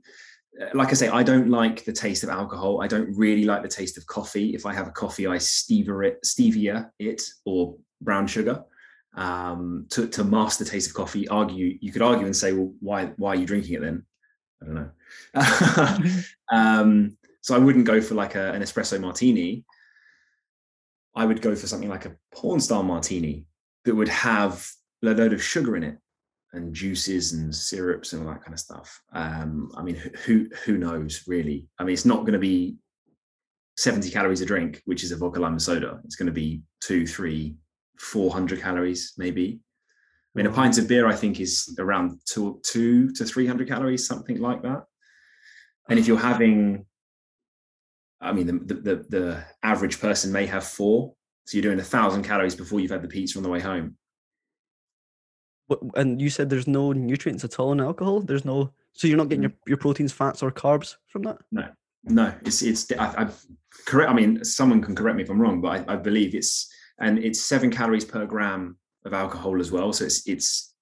[0.61, 2.81] uh, like I say, I don't like the taste of alcohol.
[2.81, 4.53] I don't really like the taste of coffee.
[4.53, 8.63] If I have a coffee, I stevia it, stevia it or brown sugar
[9.15, 11.27] um, to to mask the taste of coffee.
[11.27, 14.05] Argue, you could argue and say, well, why why are you drinking it then?
[14.61, 16.13] I don't know.
[16.51, 19.65] um, so I wouldn't go for like a, an espresso martini.
[21.15, 23.45] I would go for something like a porn star martini
[23.85, 24.69] that would have
[25.03, 25.97] a load of sugar in it
[26.53, 29.01] and juices and syrups and all that kind of stuff.
[29.13, 29.95] Um, I mean,
[30.25, 31.67] who- who knows really?
[31.79, 32.77] I mean, it's not going to be
[33.77, 36.01] 70 calories a drink, which is a vodka lime and soda.
[36.03, 37.55] It's going to be two, three,
[37.99, 39.59] 400 calories, maybe.
[40.35, 44.05] I mean, a pint of beer, I think, is around two, two to 300 calories,
[44.07, 44.83] something like that.
[45.89, 46.85] And if you're having,
[48.21, 51.13] I mean, the, the, the average person may have four.
[51.45, 53.97] So you're doing a thousand calories before you've had the pizza on the way home.
[55.95, 58.21] And you said there's no nutrients at all in alcohol.
[58.21, 61.37] There's no, so you're not getting your, your proteins, fats, or carbs from that.
[61.51, 61.67] No,
[62.03, 62.33] no.
[62.43, 62.91] It's it's.
[62.91, 63.29] I, I
[63.85, 64.09] correct.
[64.09, 67.19] I mean, someone can correct me if I'm wrong, but I, I believe it's and
[67.19, 69.91] it's seven calories per gram of alcohol as well.
[69.93, 70.73] So it's it's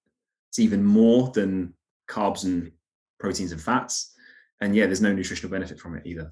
[0.50, 1.74] it's even more than
[2.08, 2.72] carbs and
[3.18, 4.12] proteins and fats.
[4.60, 6.30] And yeah, there's no nutritional benefit from it either.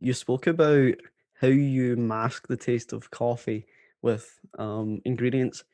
[0.00, 0.94] You spoke about
[1.40, 3.66] how you mask the taste of coffee
[4.02, 5.64] with um, ingredients.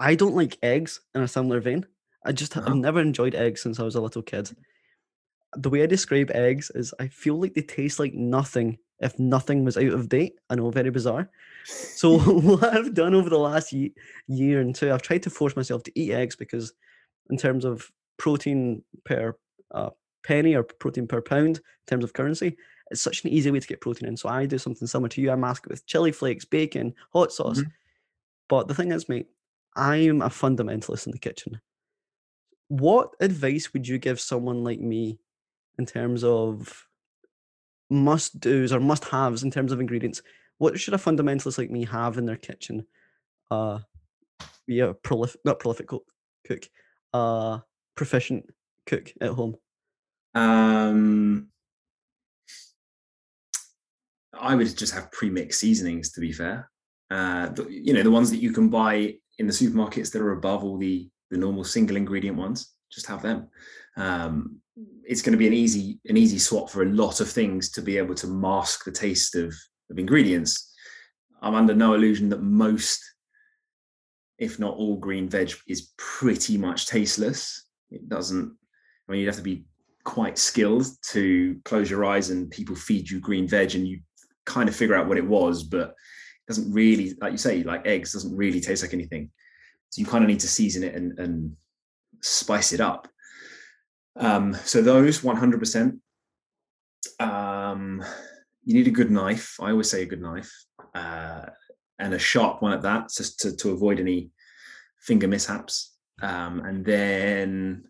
[0.00, 1.86] I don't like eggs in a similar vein.
[2.24, 2.70] I just uh-huh.
[2.70, 4.50] I've never enjoyed eggs since I was a little kid.
[5.54, 9.64] The way I describe eggs is I feel like they taste like nothing if nothing
[9.64, 10.34] was out of date.
[10.48, 11.30] I know, very bizarre.
[11.64, 13.94] So what I've done over the last ye-
[14.26, 16.72] year and two, I've tried to force myself to eat eggs because,
[17.30, 19.36] in terms of protein per
[19.74, 19.90] uh,
[20.22, 22.56] penny or protein per pound in terms of currency,
[22.90, 24.16] it's such an easy way to get protein in.
[24.16, 25.30] So I do something similar to you.
[25.30, 27.60] I mask it with chili flakes, bacon, hot sauce.
[27.60, 27.70] Mm-hmm.
[28.48, 29.28] But the thing is, mate,
[29.76, 31.60] I am a fundamentalist in the kitchen.
[32.68, 35.18] What advice would you give someone like me
[35.78, 36.86] in terms of
[37.88, 40.22] must do's or must haves in terms of ingredients?
[40.58, 42.86] What should a fundamentalist like me have in their kitchen?
[43.50, 43.80] Uh,
[44.66, 46.04] be a prolific, not prolific cook,
[46.46, 46.68] cook,
[47.12, 47.58] uh,
[47.96, 48.44] proficient
[48.86, 49.56] cook at home.
[50.34, 51.48] Um,
[54.32, 56.12] I would just have pre-mixed seasonings.
[56.12, 56.70] To be fair,
[57.10, 60.32] uh, the, you know the ones that you can buy in the supermarkets that are
[60.32, 62.74] above all the the normal single ingredient ones.
[62.92, 63.48] Just have them.
[63.96, 64.60] Um,
[65.04, 67.82] it's going to be an easy an easy swap for a lot of things to
[67.82, 69.54] be able to mask the taste of
[69.90, 70.74] of ingredients.
[71.40, 73.00] I'm under no illusion that most,
[74.38, 77.66] if not all, green veg is pretty much tasteless.
[77.90, 78.54] It doesn't.
[79.08, 79.64] I mean, you'd have to be
[80.04, 84.00] quite skilled to close your eyes and people feed you green veg and you
[84.44, 85.94] kind of figure out what it was, but
[86.50, 89.30] doesn't really, like you say, like eggs doesn't really taste like anything.
[89.90, 91.56] So you kind of need to season it and, and
[92.22, 93.06] spice it up.
[94.16, 96.00] Um, so those 100%.
[97.20, 98.04] Um,
[98.64, 99.58] you need a good knife.
[99.60, 100.52] I always say a good knife,
[100.92, 101.42] uh,
[102.00, 104.30] and a sharp one at that, just to, to avoid any
[104.98, 105.94] finger mishaps.
[106.20, 107.84] Um, and then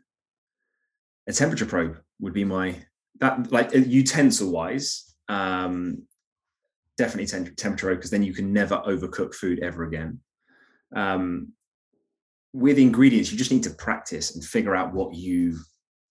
[1.27, 2.77] a temperature probe would be my
[3.21, 5.15] that like utensil wise.
[5.31, 6.03] Um,
[7.01, 10.21] definitely temp- temperature because then you can never overcook food ever again.
[10.95, 11.53] Um,
[12.53, 15.59] with ingredients, you just need to practice and figure out what you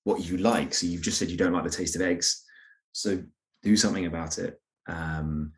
[0.06, 0.74] what you like.
[0.74, 2.44] So you've just said you don't like the taste of eggs,
[2.92, 3.22] so
[3.62, 4.60] do something about it.
[4.88, 5.52] Um,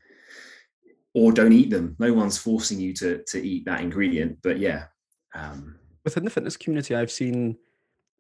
[1.14, 1.96] or don't eat them.
[2.00, 4.40] No one's forcing you to to eat that ingredient.
[4.44, 4.86] But yeah.
[5.34, 7.58] Um, Within the fitness community, I've seen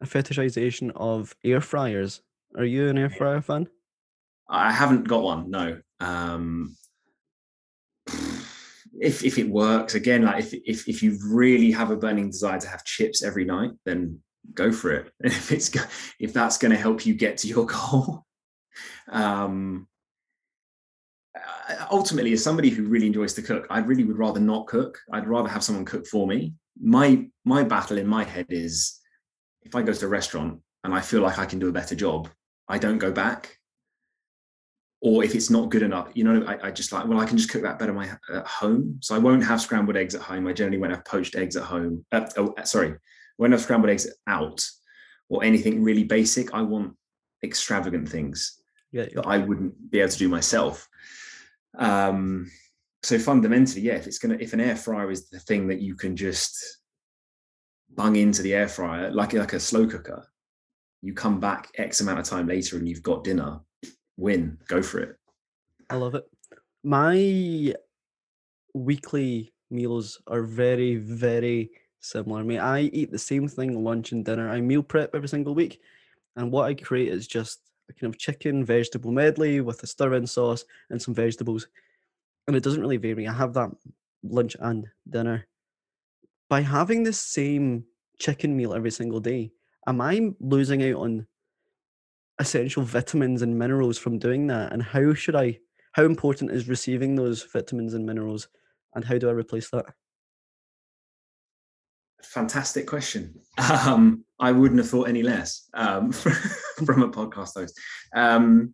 [0.01, 2.21] a fetishization of air fryers.
[2.57, 3.67] Are you an air fryer fan?
[4.49, 5.49] I haven't got one.
[5.49, 5.81] No.
[5.99, 6.75] Um,
[9.01, 12.59] if if it works again like if if if you really have a burning desire
[12.59, 14.19] to have chips every night then
[14.53, 15.11] go for it.
[15.23, 15.69] If it's
[16.19, 18.25] if that's going to help you get to your goal.
[19.09, 19.87] Um
[21.89, 24.99] ultimately as somebody who really enjoys to cook i really would rather not cook.
[25.11, 26.53] I'd rather have someone cook for me.
[26.79, 28.99] My my battle in my head is
[29.63, 31.95] if i go to a restaurant and i feel like i can do a better
[31.95, 32.29] job
[32.67, 33.57] i don't go back
[35.01, 37.35] or if it's not good enough, you know, I, I, just like, well, I can
[37.35, 38.99] just cook that better my, at home.
[39.01, 40.47] So I won't have scrambled eggs at home.
[40.47, 42.05] I generally won't have poached eggs at home.
[42.11, 42.95] Uh, oh, uh, sorry,
[43.39, 44.63] won't have scrambled eggs out
[45.29, 46.53] or anything really basic.
[46.53, 46.93] I want
[47.43, 49.09] extravagant things yeah, yeah.
[49.15, 50.87] that I wouldn't be able to do myself.
[51.79, 52.51] Um,
[53.01, 55.95] so fundamentally, yeah, if it's gonna, if an air fryer is the thing that you
[55.95, 56.79] can just
[57.93, 60.27] bung into the air fryer like like a slow cooker,
[61.01, 63.61] you come back X amount of time later and you've got dinner
[64.21, 64.57] win.
[64.67, 65.17] Go for it.
[65.89, 66.23] I love it.
[66.83, 67.73] My
[68.73, 72.39] weekly meals are very, very similar.
[72.39, 74.49] I mean, I eat the same thing lunch and dinner.
[74.49, 75.81] I meal prep every single week.
[76.35, 77.59] And what I create is just
[77.89, 81.67] a kind of chicken vegetable medley with a stir in sauce and some vegetables.
[82.47, 83.27] And it doesn't really vary.
[83.27, 83.71] I have that
[84.23, 85.47] lunch and dinner.
[86.49, 87.85] By having the same
[88.19, 89.51] chicken meal every single day,
[89.87, 91.27] am I losing out on
[92.41, 94.73] essential vitamins and minerals from doing that?
[94.73, 95.59] And how should I,
[95.93, 98.49] how important is receiving those vitamins and minerals?
[98.93, 99.85] And how do I replace that?
[102.23, 103.39] Fantastic question.
[103.57, 106.11] Um, I wouldn't have thought any less um,
[106.85, 107.79] from a podcast host.
[108.13, 108.73] Um,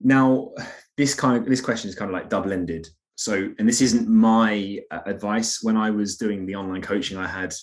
[0.00, 0.50] now,
[0.96, 2.88] this kind of this question is kind of like double-ended.
[3.14, 5.62] So, and this isn't my uh, advice.
[5.62, 7.54] When I was doing the online coaching, I had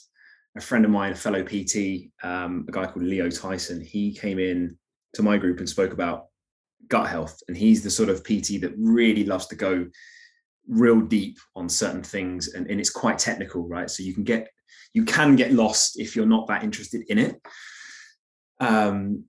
[0.59, 3.81] a friend of mine, a fellow PT, um, a guy called Leo Tyson.
[3.81, 4.77] He came in
[5.13, 6.25] to my group and spoke about
[6.87, 7.41] gut health.
[7.47, 9.87] And he's the sort of PT that really loves to go
[10.67, 12.53] real deep on certain things.
[12.53, 13.89] And, and it's quite technical, right?
[13.89, 14.49] So you can get,
[14.93, 17.41] you can get lost if you're not that interested in it.
[18.59, 19.23] Um,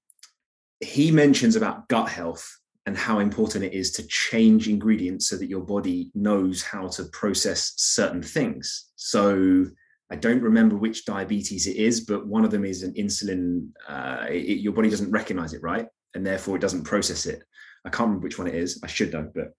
[0.81, 5.49] he mentions about gut health and how important it is to change ingredients so that
[5.49, 8.91] your body knows how to process certain things.
[8.97, 9.67] So
[10.11, 13.69] I don't remember which diabetes it is, but one of them is an insulin.
[13.89, 15.87] Uh, it, your body doesn't recognize it, right?
[16.15, 17.45] And therefore it doesn't process it.
[17.85, 18.81] I can't remember which one it is.
[18.83, 19.53] I should know, but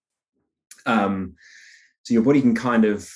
[0.86, 1.36] um,
[2.04, 3.10] so your body can kind of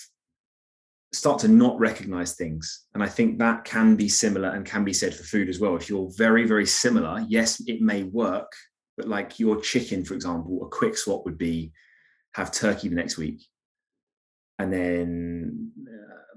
[1.13, 2.85] start to not recognize things.
[2.93, 5.75] And I think that can be similar and can be said for food as well.
[5.75, 8.51] If you're very, very similar, yes, it may work,
[8.97, 11.71] but like your chicken, for example, a quick swap would be
[12.33, 13.45] have turkey the next week
[14.59, 15.71] and then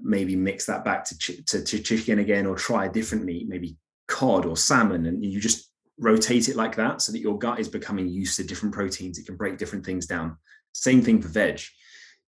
[0.01, 3.47] maybe mix that back to, ch- to, to chicken again or try a different meat,
[3.47, 3.77] maybe
[4.07, 7.67] cod or salmon, and you just rotate it like that so that your gut is
[7.67, 9.17] becoming used to different proteins.
[9.17, 10.37] It can break different things down.
[10.73, 11.61] Same thing for veg.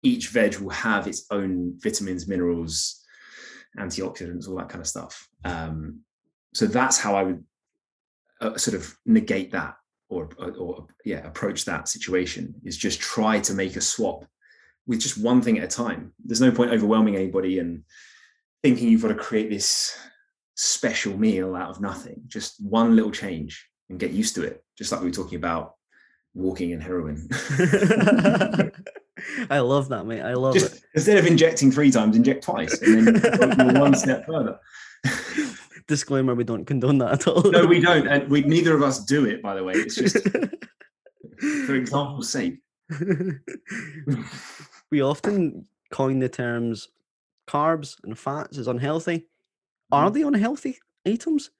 [0.03, 3.03] Each veg will have its own vitamins, minerals,
[3.78, 5.28] antioxidants, all that kind of stuff.
[5.43, 6.01] Um,
[6.53, 7.43] so that's how I would
[8.41, 9.76] uh, sort of negate that
[10.09, 14.26] or, or, or yeah approach that situation is just try to make a swap
[14.88, 16.13] with just one thing at a time.
[16.23, 17.83] There's no point overwhelming anybody and
[18.63, 19.97] thinking you've got to create this
[20.55, 22.21] special meal out of nothing.
[22.27, 24.63] Just one little change and get used to it.
[24.77, 25.75] Just like we were talking about
[26.33, 27.27] walking and heroin.
[29.49, 30.21] I love that, mate.
[30.21, 30.83] I love Just, it.
[30.93, 34.59] Instead of injecting three times, inject twice, and then one step further.
[35.88, 37.49] Disclaimer: We don't condone that at all.
[37.51, 39.41] no, we don't, and we neither of us do it.
[39.41, 40.17] By the way, it's just
[41.65, 42.59] for example's sake.
[44.95, 46.87] We often coin the terms
[47.47, 49.27] carbs and fats as unhealthy.
[49.91, 50.13] Are Mhm.
[50.13, 51.51] they unhealthy items?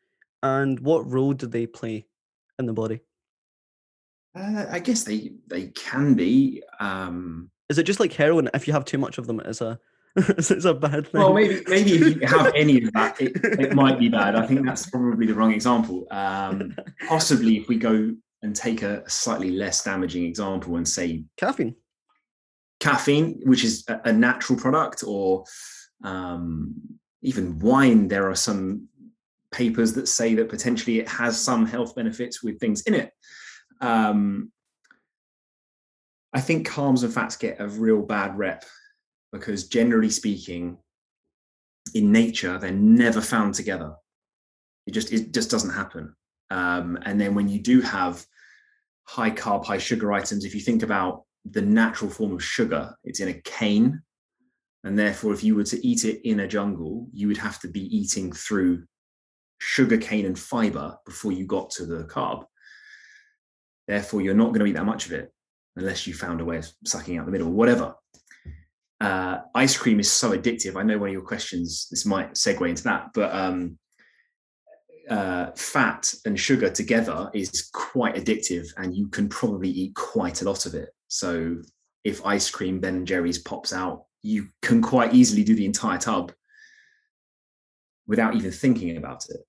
[0.42, 2.08] And what role do they play
[2.60, 3.02] in the body?
[4.36, 6.64] Uh, I guess they they can be.
[6.80, 8.50] Um, Is it just like heroin?
[8.54, 9.80] If you have too much of them, it's a
[10.16, 11.20] it's a bad thing.
[11.22, 13.34] well, maybe maybe if you have any of that, it,
[13.66, 14.36] it might be bad.
[14.36, 16.08] I think that's probably the wrong example.
[16.12, 16.76] Um,
[17.08, 21.76] possibly, if we go and take a slightly less damaging example and say Caffeine.
[22.86, 25.44] Caffeine, which is a, natural product, or
[26.04, 26.76] um,
[27.22, 28.88] even wine, there are some
[29.52, 33.12] papers that say that potentially it has some health benefits with things in it.
[33.82, 34.52] Um,
[36.32, 38.64] I think carbs and fats get a real bad rep
[39.32, 40.78] because, generally speaking,
[41.96, 43.96] in nature they're never found together.
[44.86, 46.16] It just it just doesn't happen.
[46.52, 48.24] Um, and then when you do have
[49.06, 53.20] high carb, high sugar items, if you think about the natural form of sugar, it's
[53.20, 54.02] in a cane.
[54.84, 57.68] And therefore, if you were to eat it in a jungle, you would have to
[57.68, 58.84] be eating through
[59.60, 62.46] sugar cane and fiber before you got to the carb.
[63.88, 65.32] Therefore, you're not going to eat that much of it
[65.76, 67.96] unless you found a way of sucking out the middle, or whatever.
[69.02, 70.76] Uh, ice cream is so addictive.
[70.76, 73.78] I know one of your questions, this might segue into that, but um,
[75.10, 80.46] uh, fat and sugar together is quite addictive, and you can probably eat quite a
[80.46, 80.90] lot of it.
[81.08, 81.58] So
[82.04, 85.98] if ice cream Ben and Jerry's pops out, you can quite easily do the entire
[85.98, 86.32] tub
[88.08, 89.42] without even thinking about it.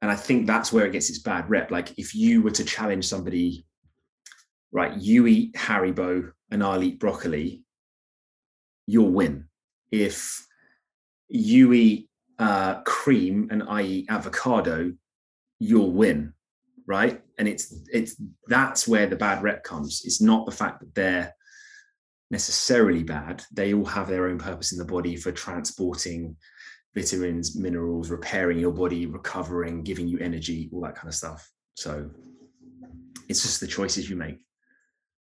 [0.00, 1.70] And I think that's where it gets its bad rep.
[1.70, 3.64] Like if you were to challenge somebody,
[4.72, 7.62] right, you eat Haribo and I'll eat broccoli,
[8.86, 9.46] you'll win.
[9.92, 10.44] If
[11.28, 14.06] you eat uh, cream and i.e.
[14.08, 14.92] avocado,
[15.58, 16.32] you'll win,
[16.86, 17.20] right?
[17.38, 20.02] And it's it's that's where the bad rep comes.
[20.04, 21.34] It's not the fact that they're
[22.30, 23.44] necessarily bad.
[23.52, 26.36] They all have their own purpose in the body for transporting
[26.94, 31.50] vitamins, minerals, repairing your body, recovering, giving you energy, all that kind of stuff.
[31.74, 32.10] So
[33.28, 34.38] it's just the choices you make.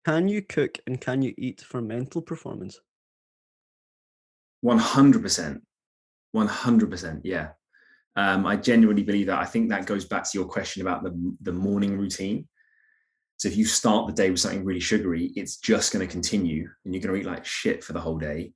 [0.05, 2.78] Can you cook and can you eat for mental performance?
[4.64, 5.61] 100%.
[6.35, 7.20] 100%.
[7.24, 7.51] Yeah.
[8.16, 9.41] Um, I genuinely believe that.
[9.41, 12.49] I think that goes back to your question about the, the morning routine.
[13.37, 16.68] So if you start the day with something really sugary, it's just going to continue
[16.85, 18.53] and you're going to eat like shit for the whole day,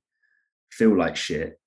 [0.71, 1.59] feel like shit,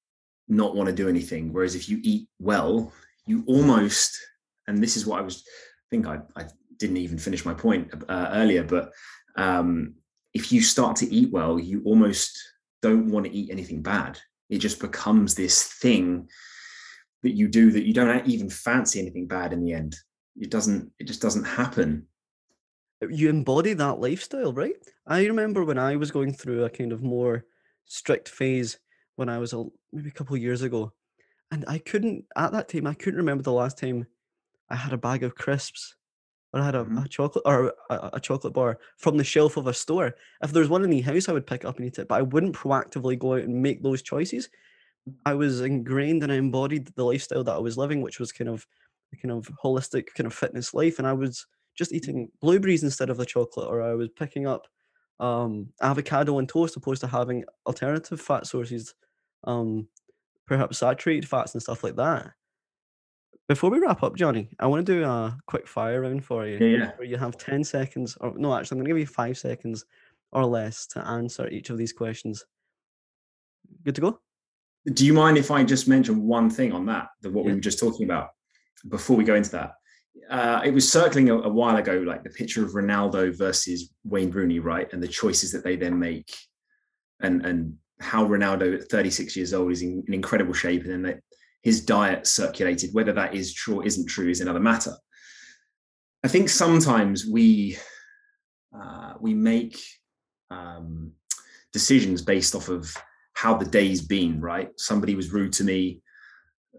[0.48, 1.52] not want to do anything.
[1.52, 2.92] Whereas if you eat well,
[3.26, 4.18] you almost,
[4.66, 6.46] and this is what I was, I think I, I
[6.78, 8.90] didn't even finish my point uh, earlier, but
[9.36, 9.94] um,
[10.34, 12.38] if you start to eat well, you almost
[12.80, 14.18] don't want to eat anything bad.
[14.48, 16.28] It just becomes this thing
[17.22, 19.96] that you do that you don't even fancy anything bad in the end.
[20.38, 22.06] It doesn't, it just doesn't happen.
[23.08, 24.76] You embody that lifestyle, right?
[25.06, 27.44] I remember when I was going through a kind of more
[27.84, 28.78] strict phase
[29.16, 30.92] when I was a, maybe a couple years ago,
[31.50, 32.86] and I couldn't at that time.
[32.86, 34.06] I couldn't remember the last time
[34.70, 35.96] I had a bag of crisps
[36.52, 37.04] or I had a, Mhm.
[37.04, 40.14] a chocolate or a, a chocolate bar from the shelf of a store.
[40.42, 42.08] If there was one in the house, I would pick it up and eat it,
[42.08, 44.48] but I wouldn't proactively go out and make those choices.
[45.26, 48.48] I was ingrained and I embodied the lifestyle that I was living, which was kind
[48.50, 48.66] of
[49.12, 50.98] a kind of holistic kind of fitness life.
[50.98, 54.68] And I was just eating blueberries instead of the chocolate, or I was picking up
[55.20, 58.94] um, avocado and toast opposed to having alternative fat sources,
[59.44, 59.88] um,
[60.46, 62.34] perhaps saturated fats and stuff like that.
[63.48, 66.58] Before we wrap up, Jonny, I want to do a quick fire round for you
[66.58, 66.90] Yeah, yeah.
[66.96, 69.84] where you have 10 seconds, or no, actually, I'm going to give you five seconds
[70.30, 72.44] or less to answer each of these questions.
[73.84, 74.20] Good to go?
[74.92, 77.60] Do you mind if I just mention one thing on that, that what we were
[77.60, 78.30] just talking about
[78.88, 79.72] before we go into that?
[80.30, 84.30] Uh, it was circling a, a while ago, like the picture of Ronaldo versus Wayne
[84.30, 84.92] Rooney, right?
[84.92, 86.34] And the choices that they then make,
[87.20, 91.22] and and how Ronaldo at 36 years old is in, in incredible shape, and then
[91.62, 92.92] his diet circulated.
[92.92, 94.94] Whether that is true or isn't true is another matter.
[96.24, 97.76] I think sometimes we
[98.74, 99.80] uh, we make
[100.50, 101.12] um,
[101.72, 102.94] decisions based off of
[103.34, 104.70] how the day's been, right?
[104.76, 106.02] Somebody was rude to me,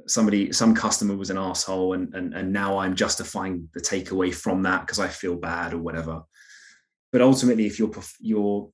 [0.07, 4.63] somebody, some customer was an asshole, and and and now I'm justifying the takeaway from
[4.63, 6.23] that because I feel bad or whatever.
[7.11, 8.69] But ultimately, if your your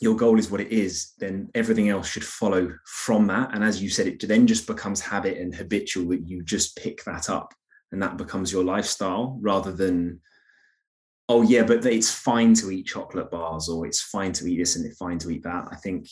[0.00, 3.54] your goal is what it is, then everything else should follow from that.
[3.54, 7.04] And as you said, it then just becomes habit and habitual that you just pick
[7.04, 7.54] that up,
[7.92, 10.20] and that becomes your lifestyle rather than
[11.28, 14.76] oh yeah, but it's fine to eat chocolate bars or it's fine to eat this
[14.76, 15.66] and it's fine to eat that.
[15.70, 16.06] I think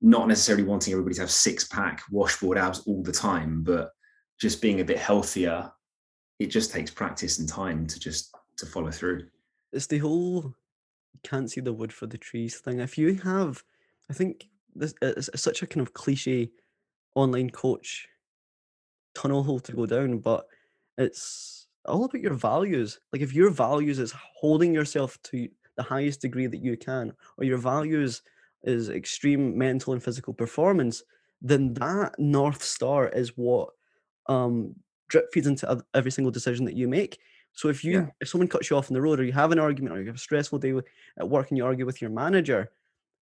[0.00, 3.90] not necessarily wanting everybody to have six pack washboard abs all the time, but
[4.40, 5.70] just being a bit healthier.
[6.38, 9.26] It just takes practice and time to just to follow through.
[9.72, 10.54] It's the whole
[11.24, 12.80] can't see the wood for the trees thing.
[12.80, 13.62] If you have,
[14.10, 16.50] I think this it's such a kind of cliche
[17.14, 18.08] online coach
[19.14, 20.46] tunnel hole to go down, but
[20.98, 23.00] it's all about your values.
[23.12, 27.44] Like if your values is holding yourself to the highest degree that you can, or
[27.44, 28.22] your values
[28.62, 31.02] is extreme mental and physical performance,
[31.40, 33.70] then that north star is what
[34.28, 34.74] um
[35.08, 37.18] drip feeds into every single decision that you make.
[37.54, 38.10] So if you Yeah.
[38.20, 40.06] if someone cuts you off on the road or you have an argument or you
[40.06, 40.74] have a stressful day
[41.18, 42.70] at work and you argue with your manager,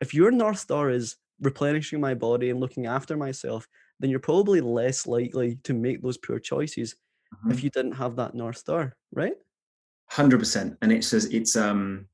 [0.00, 3.68] if your north star is replenishing my body and looking after myself,
[4.00, 6.96] then you're probably less likely to make those poor choices
[7.48, 7.62] if Mhm.
[7.62, 9.34] you didn't have that north star, right?
[10.10, 10.76] Hundred percent.
[10.82, 12.08] And it says it's um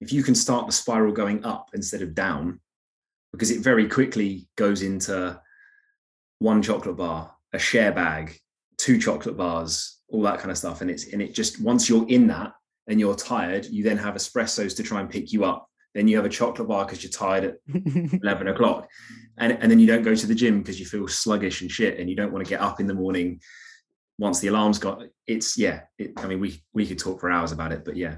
[0.00, 2.60] if you can start the spiral going up instead of down,
[3.32, 5.40] because it very quickly goes into
[6.38, 8.40] one chocolate bar, a share bag,
[8.80, 10.80] two chocolate bars, all that kind of stuff.
[10.80, 12.52] And it's and it just once you're in that
[12.88, 15.68] and you're tired, you then have espressos to try and pick you up.
[15.94, 17.56] Then you have a chocolate bar because you're tired at
[18.22, 18.88] 11 o'clock.
[19.38, 21.98] And, and then you don't go to the gym because you feel sluggish and shit
[21.98, 23.40] and you don't want to get up in the morning
[24.18, 27.52] once the alarm's got it's yeah it, i mean we we could talk for hours
[27.52, 28.16] about it but yeah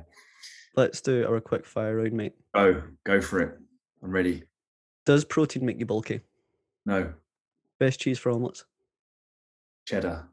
[0.75, 2.33] Let's do our quick fire round, mate.
[2.55, 3.57] oh go for it
[4.03, 4.43] i'm ready
[5.07, 6.21] Does protein make you bulky?
[6.85, 7.13] no
[7.79, 8.65] Best cheese for omelets?
[9.87, 10.27] cheddar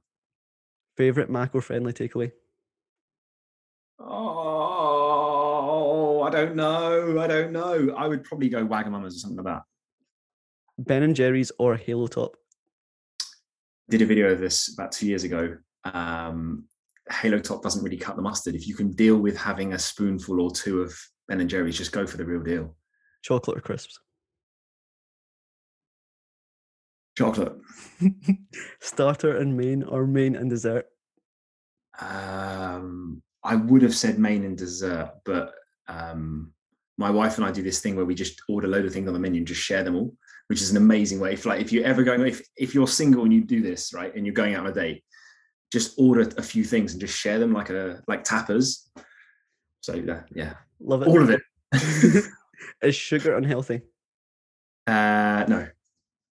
[1.00, 2.30] Favorite macro friendly takeaway?
[4.02, 5.32] oh
[6.24, 9.64] i don't know i don't know i would probably go wagamamas or something like that
[10.78, 12.36] Ben and Jerry's or Halo Top?
[13.90, 16.66] did a video of this about two years ago um
[17.10, 20.42] halo top doesn't really cut the mustard if you can deal with having a spoonful
[20.42, 20.94] or two of
[21.30, 22.76] ben and jerry's just go for the real deal
[23.22, 24.02] Chocolate or crisps?
[27.20, 27.54] Chocolate
[28.80, 30.86] Starter and main or main and dessert?
[32.00, 35.54] Um, I would have said main and dessert, but
[35.90, 36.54] um,
[36.98, 39.10] my wife and I do this thing where we just order a load of things
[39.10, 40.16] on the menu and just share them all,
[40.48, 41.34] which is an amazing way.
[41.34, 44.16] If like if you're ever going, if if you're single and you do this right,
[44.16, 45.04] and you're going out on a date,
[45.74, 48.88] just order a few things and just share them like a like tapas.
[49.82, 51.10] So yeah, yeah, Love it.
[51.10, 51.42] all of it.
[52.82, 53.82] Is sugar unhealthy?
[54.88, 55.68] Uh, no,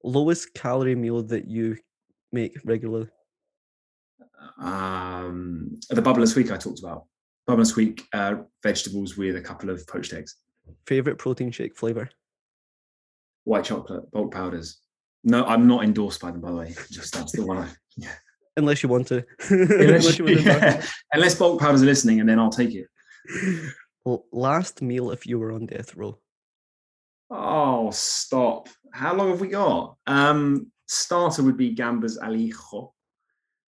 [0.05, 1.77] Lowest calorie meal that you
[2.33, 3.09] make regularly?
[4.61, 7.05] um, the bubble and squeak I talked about.
[7.47, 10.37] Bubble and squeak uh, vegetables with a couple of poached eggs.
[10.87, 12.09] Favorite protein shake flavor?
[13.49, 14.79] white chocolate bulk powders.
[15.25, 16.75] No, I'm not endorsed by them, by the way.
[16.91, 17.59] Just that's the one.
[17.59, 18.13] I, yeah.
[18.57, 19.25] Unless you want to.
[19.51, 20.87] Unless, you want to yeah.
[21.13, 22.87] Unless bulk powders are listening, and then I'll take it.
[24.05, 26.19] Well, last meal if you were on death row.
[27.31, 28.69] Oh, stop!
[28.93, 29.97] How long have we got?
[30.07, 32.93] Um, starter would be gambas al ajillo.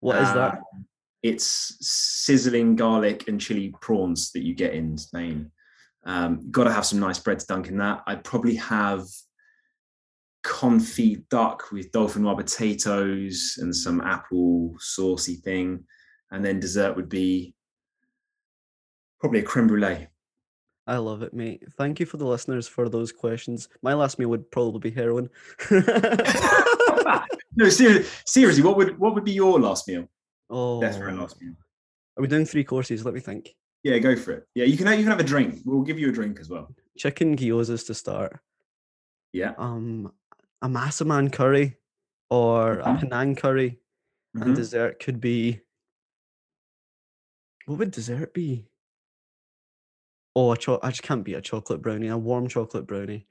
[0.01, 0.55] What is that?
[0.55, 0.87] Um,
[1.23, 5.51] It's sizzling garlic and chili prawns that you get in Spain.
[6.05, 8.03] Um, got to have some nice bread to dunk in that.
[8.07, 9.05] I'd probably have
[10.43, 15.85] confit duck with dauphinoise potatoes and some apple saucy thing.
[16.31, 17.55] And then dessert would be
[19.21, 20.09] probably a creme brulee.
[20.91, 21.63] I love it, mate.
[21.79, 23.69] Thank you for the listeners for those questions.
[23.81, 25.31] My last meal would probably be heroin.
[25.71, 30.09] no, seriously, seriously, what would what would be your last meal?
[30.51, 31.55] oh, Desperate last meal.
[32.17, 33.05] are we doing three courses?
[33.05, 33.55] Let me think.
[33.85, 34.47] Yeah, go for it.
[34.55, 35.61] Yeah, you can have, you can have a drink.
[35.65, 36.75] We'll give you a drink as well.
[36.99, 38.41] Chicken gyozas to start.
[39.33, 39.53] Yeah.
[39.59, 40.13] Um,
[40.61, 41.77] a massaman curry
[42.31, 43.01] or a Mhm.
[43.01, 43.79] Penang curry,
[44.35, 44.57] and Mhm.
[44.57, 45.61] dessert could be.
[47.67, 48.67] What would dessert be?
[50.37, 52.09] Oh, a cho- I just can't beat a chocolate brownie.
[52.09, 53.27] A warm chocolate brownie.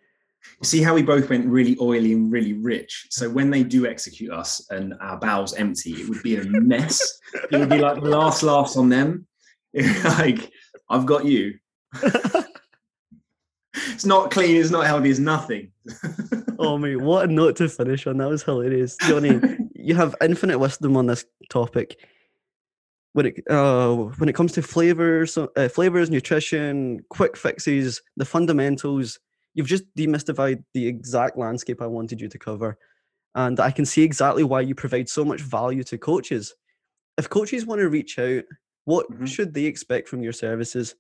[0.64, 3.08] See how we both went really oily and really rich.
[3.10, 7.20] So when they do execute us and our bowels empty, it would be a mess.
[7.52, 9.28] it would be like the last laughs on them.
[9.74, 10.52] like
[10.90, 11.56] I've got you.
[13.74, 14.56] it's not clean.
[14.56, 15.10] It's not healthy.
[15.10, 15.72] It's nothing.
[16.58, 18.18] oh mate, what a note to finish on.
[18.18, 19.40] That was hilarious, Jonny.
[19.76, 22.00] you have infinite wisdom on this topic.
[23.20, 29.20] When it uh, when it comes to flavors, uh, flavors, nutrition, quick fixes, the fundamentals,
[29.54, 32.78] you've just demystified the exact landscape I wanted you to cover,
[33.36, 36.56] and I can see exactly why you provide so much value to coaches.
[37.18, 38.46] If coaches want to reach out,
[38.86, 39.28] what Mhm.
[39.28, 40.96] should they expect from your services?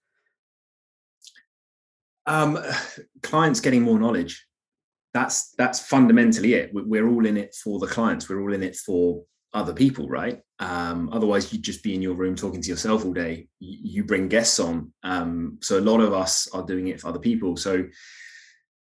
[2.25, 2.59] um,
[3.23, 4.45] clients getting more knowledge.
[5.13, 6.71] That's that's fundamentally it.
[6.73, 8.27] We're all in it for the clients.
[8.27, 9.23] We're all in it for
[9.53, 10.41] other people, right?
[10.59, 13.47] Um, otherwise, you'd just be in your room talking to yourself all day.
[13.59, 17.19] You, bring guests on, um, so a lot of us are doing it for other
[17.19, 17.57] people.
[17.57, 17.85] So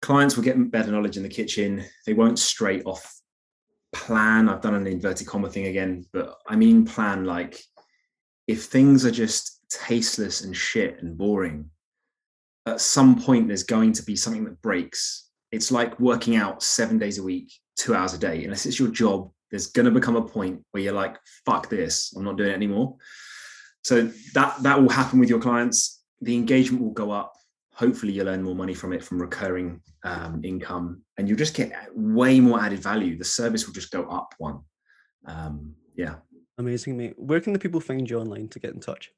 [0.02, 1.86] clients will get better knowledge in the kitchen.
[2.06, 3.20] They won't straight off
[3.94, 4.50] plan.
[4.50, 7.62] I've done an inverted comma thing again, but I mean plan like
[8.48, 11.70] if things are just tasteless and shit and boring,
[12.66, 15.30] at some point there's going to be something that breaks.
[15.52, 18.44] It's like working out seven days a week, two hours a day.
[18.44, 22.14] Unless it's your job, there's going to become a point where you're like, "Fuck this!
[22.16, 22.96] I'm not doing it anymore."
[23.84, 26.02] So that that will happen with your clients.
[26.22, 27.34] The engagement will go up.
[27.74, 31.72] Hopefully, you'll earn more money from it, from recurring um, income, and you'll just get
[31.96, 33.18] way more added value.
[33.18, 34.60] The service will just go up one.
[35.26, 36.16] Um, yeah.
[36.58, 37.14] Amazing, mate.
[37.18, 39.12] Where can the people find you online to get in touch?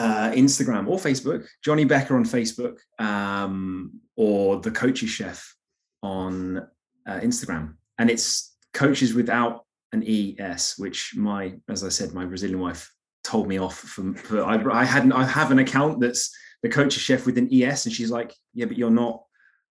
[0.00, 5.54] uh, Instagram or Facebook, Jonny Becker on Facebook, um, or the Coaches Chef
[6.02, 6.58] on
[7.06, 7.74] uh, Instagram.
[7.98, 12.92] And it's coaches without an ES, which my, as I said, my Brazilian wife
[13.24, 17.02] told me off for, for I, I hadn't, I have an account that's the Coaches
[17.02, 17.86] Chef with an ES.
[17.86, 19.22] And she's like, yeah, but you're not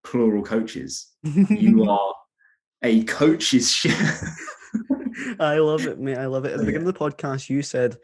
[0.03, 1.07] plural coaches.
[1.23, 2.13] You are
[2.83, 4.23] a coach's chef.
[5.39, 6.17] I love it, mate.
[6.17, 6.53] I love it.
[6.53, 7.97] At the beginning of the podcast, you said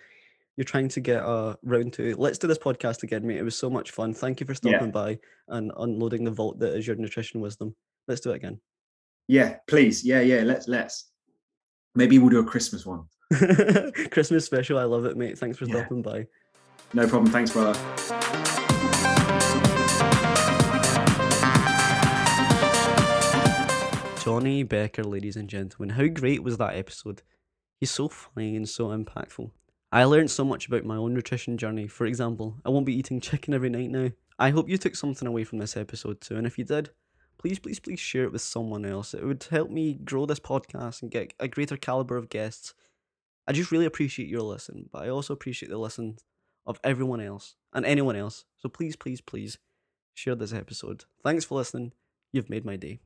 [0.58, 2.16] you're trying to get a round two.
[2.18, 3.38] Let's do this podcast again, mate.
[3.38, 4.14] It was so much fun.
[4.14, 4.72] Thank you for Yeah.
[4.72, 7.76] stopping by and unloading the vault that is your nutrition wisdom.
[8.08, 8.60] Let's do it again.
[9.28, 10.04] Yeah, please.
[10.06, 10.42] Yeah, yeah.
[10.44, 11.10] Let's, let's.
[11.96, 13.06] Maybe we'll do a Christmas one.
[14.12, 14.78] Christmas special.
[14.78, 15.38] I love it, mate.
[15.38, 15.78] Thanks for Yeah.
[15.80, 16.28] stopping by.
[16.94, 17.32] No problem.
[17.32, 17.74] Thanks, brother.
[24.24, 25.96] Jonny Becker, ladies and gentlemen.
[25.96, 27.22] How great was that episode?
[27.80, 29.52] He's so funny and so impactful.
[29.92, 31.88] I learned so much about my own nutrition journey.
[31.88, 34.10] For example, I won't be eating chicken every night now.
[34.40, 36.90] I hope you took something away from this episode too, and if you did,
[37.46, 39.14] please, please, please share it with someone else.
[39.14, 42.74] It would help me grow this podcast and get a greater caliber of guests.
[43.48, 46.18] I just really appreciate your listen, but I also appreciate the listen
[46.66, 48.46] of everyone else and anyone else.
[48.58, 49.60] So please, please, please
[50.16, 51.06] share this episode.
[51.24, 51.92] Thanks for listening.
[52.34, 53.05] You've made my day.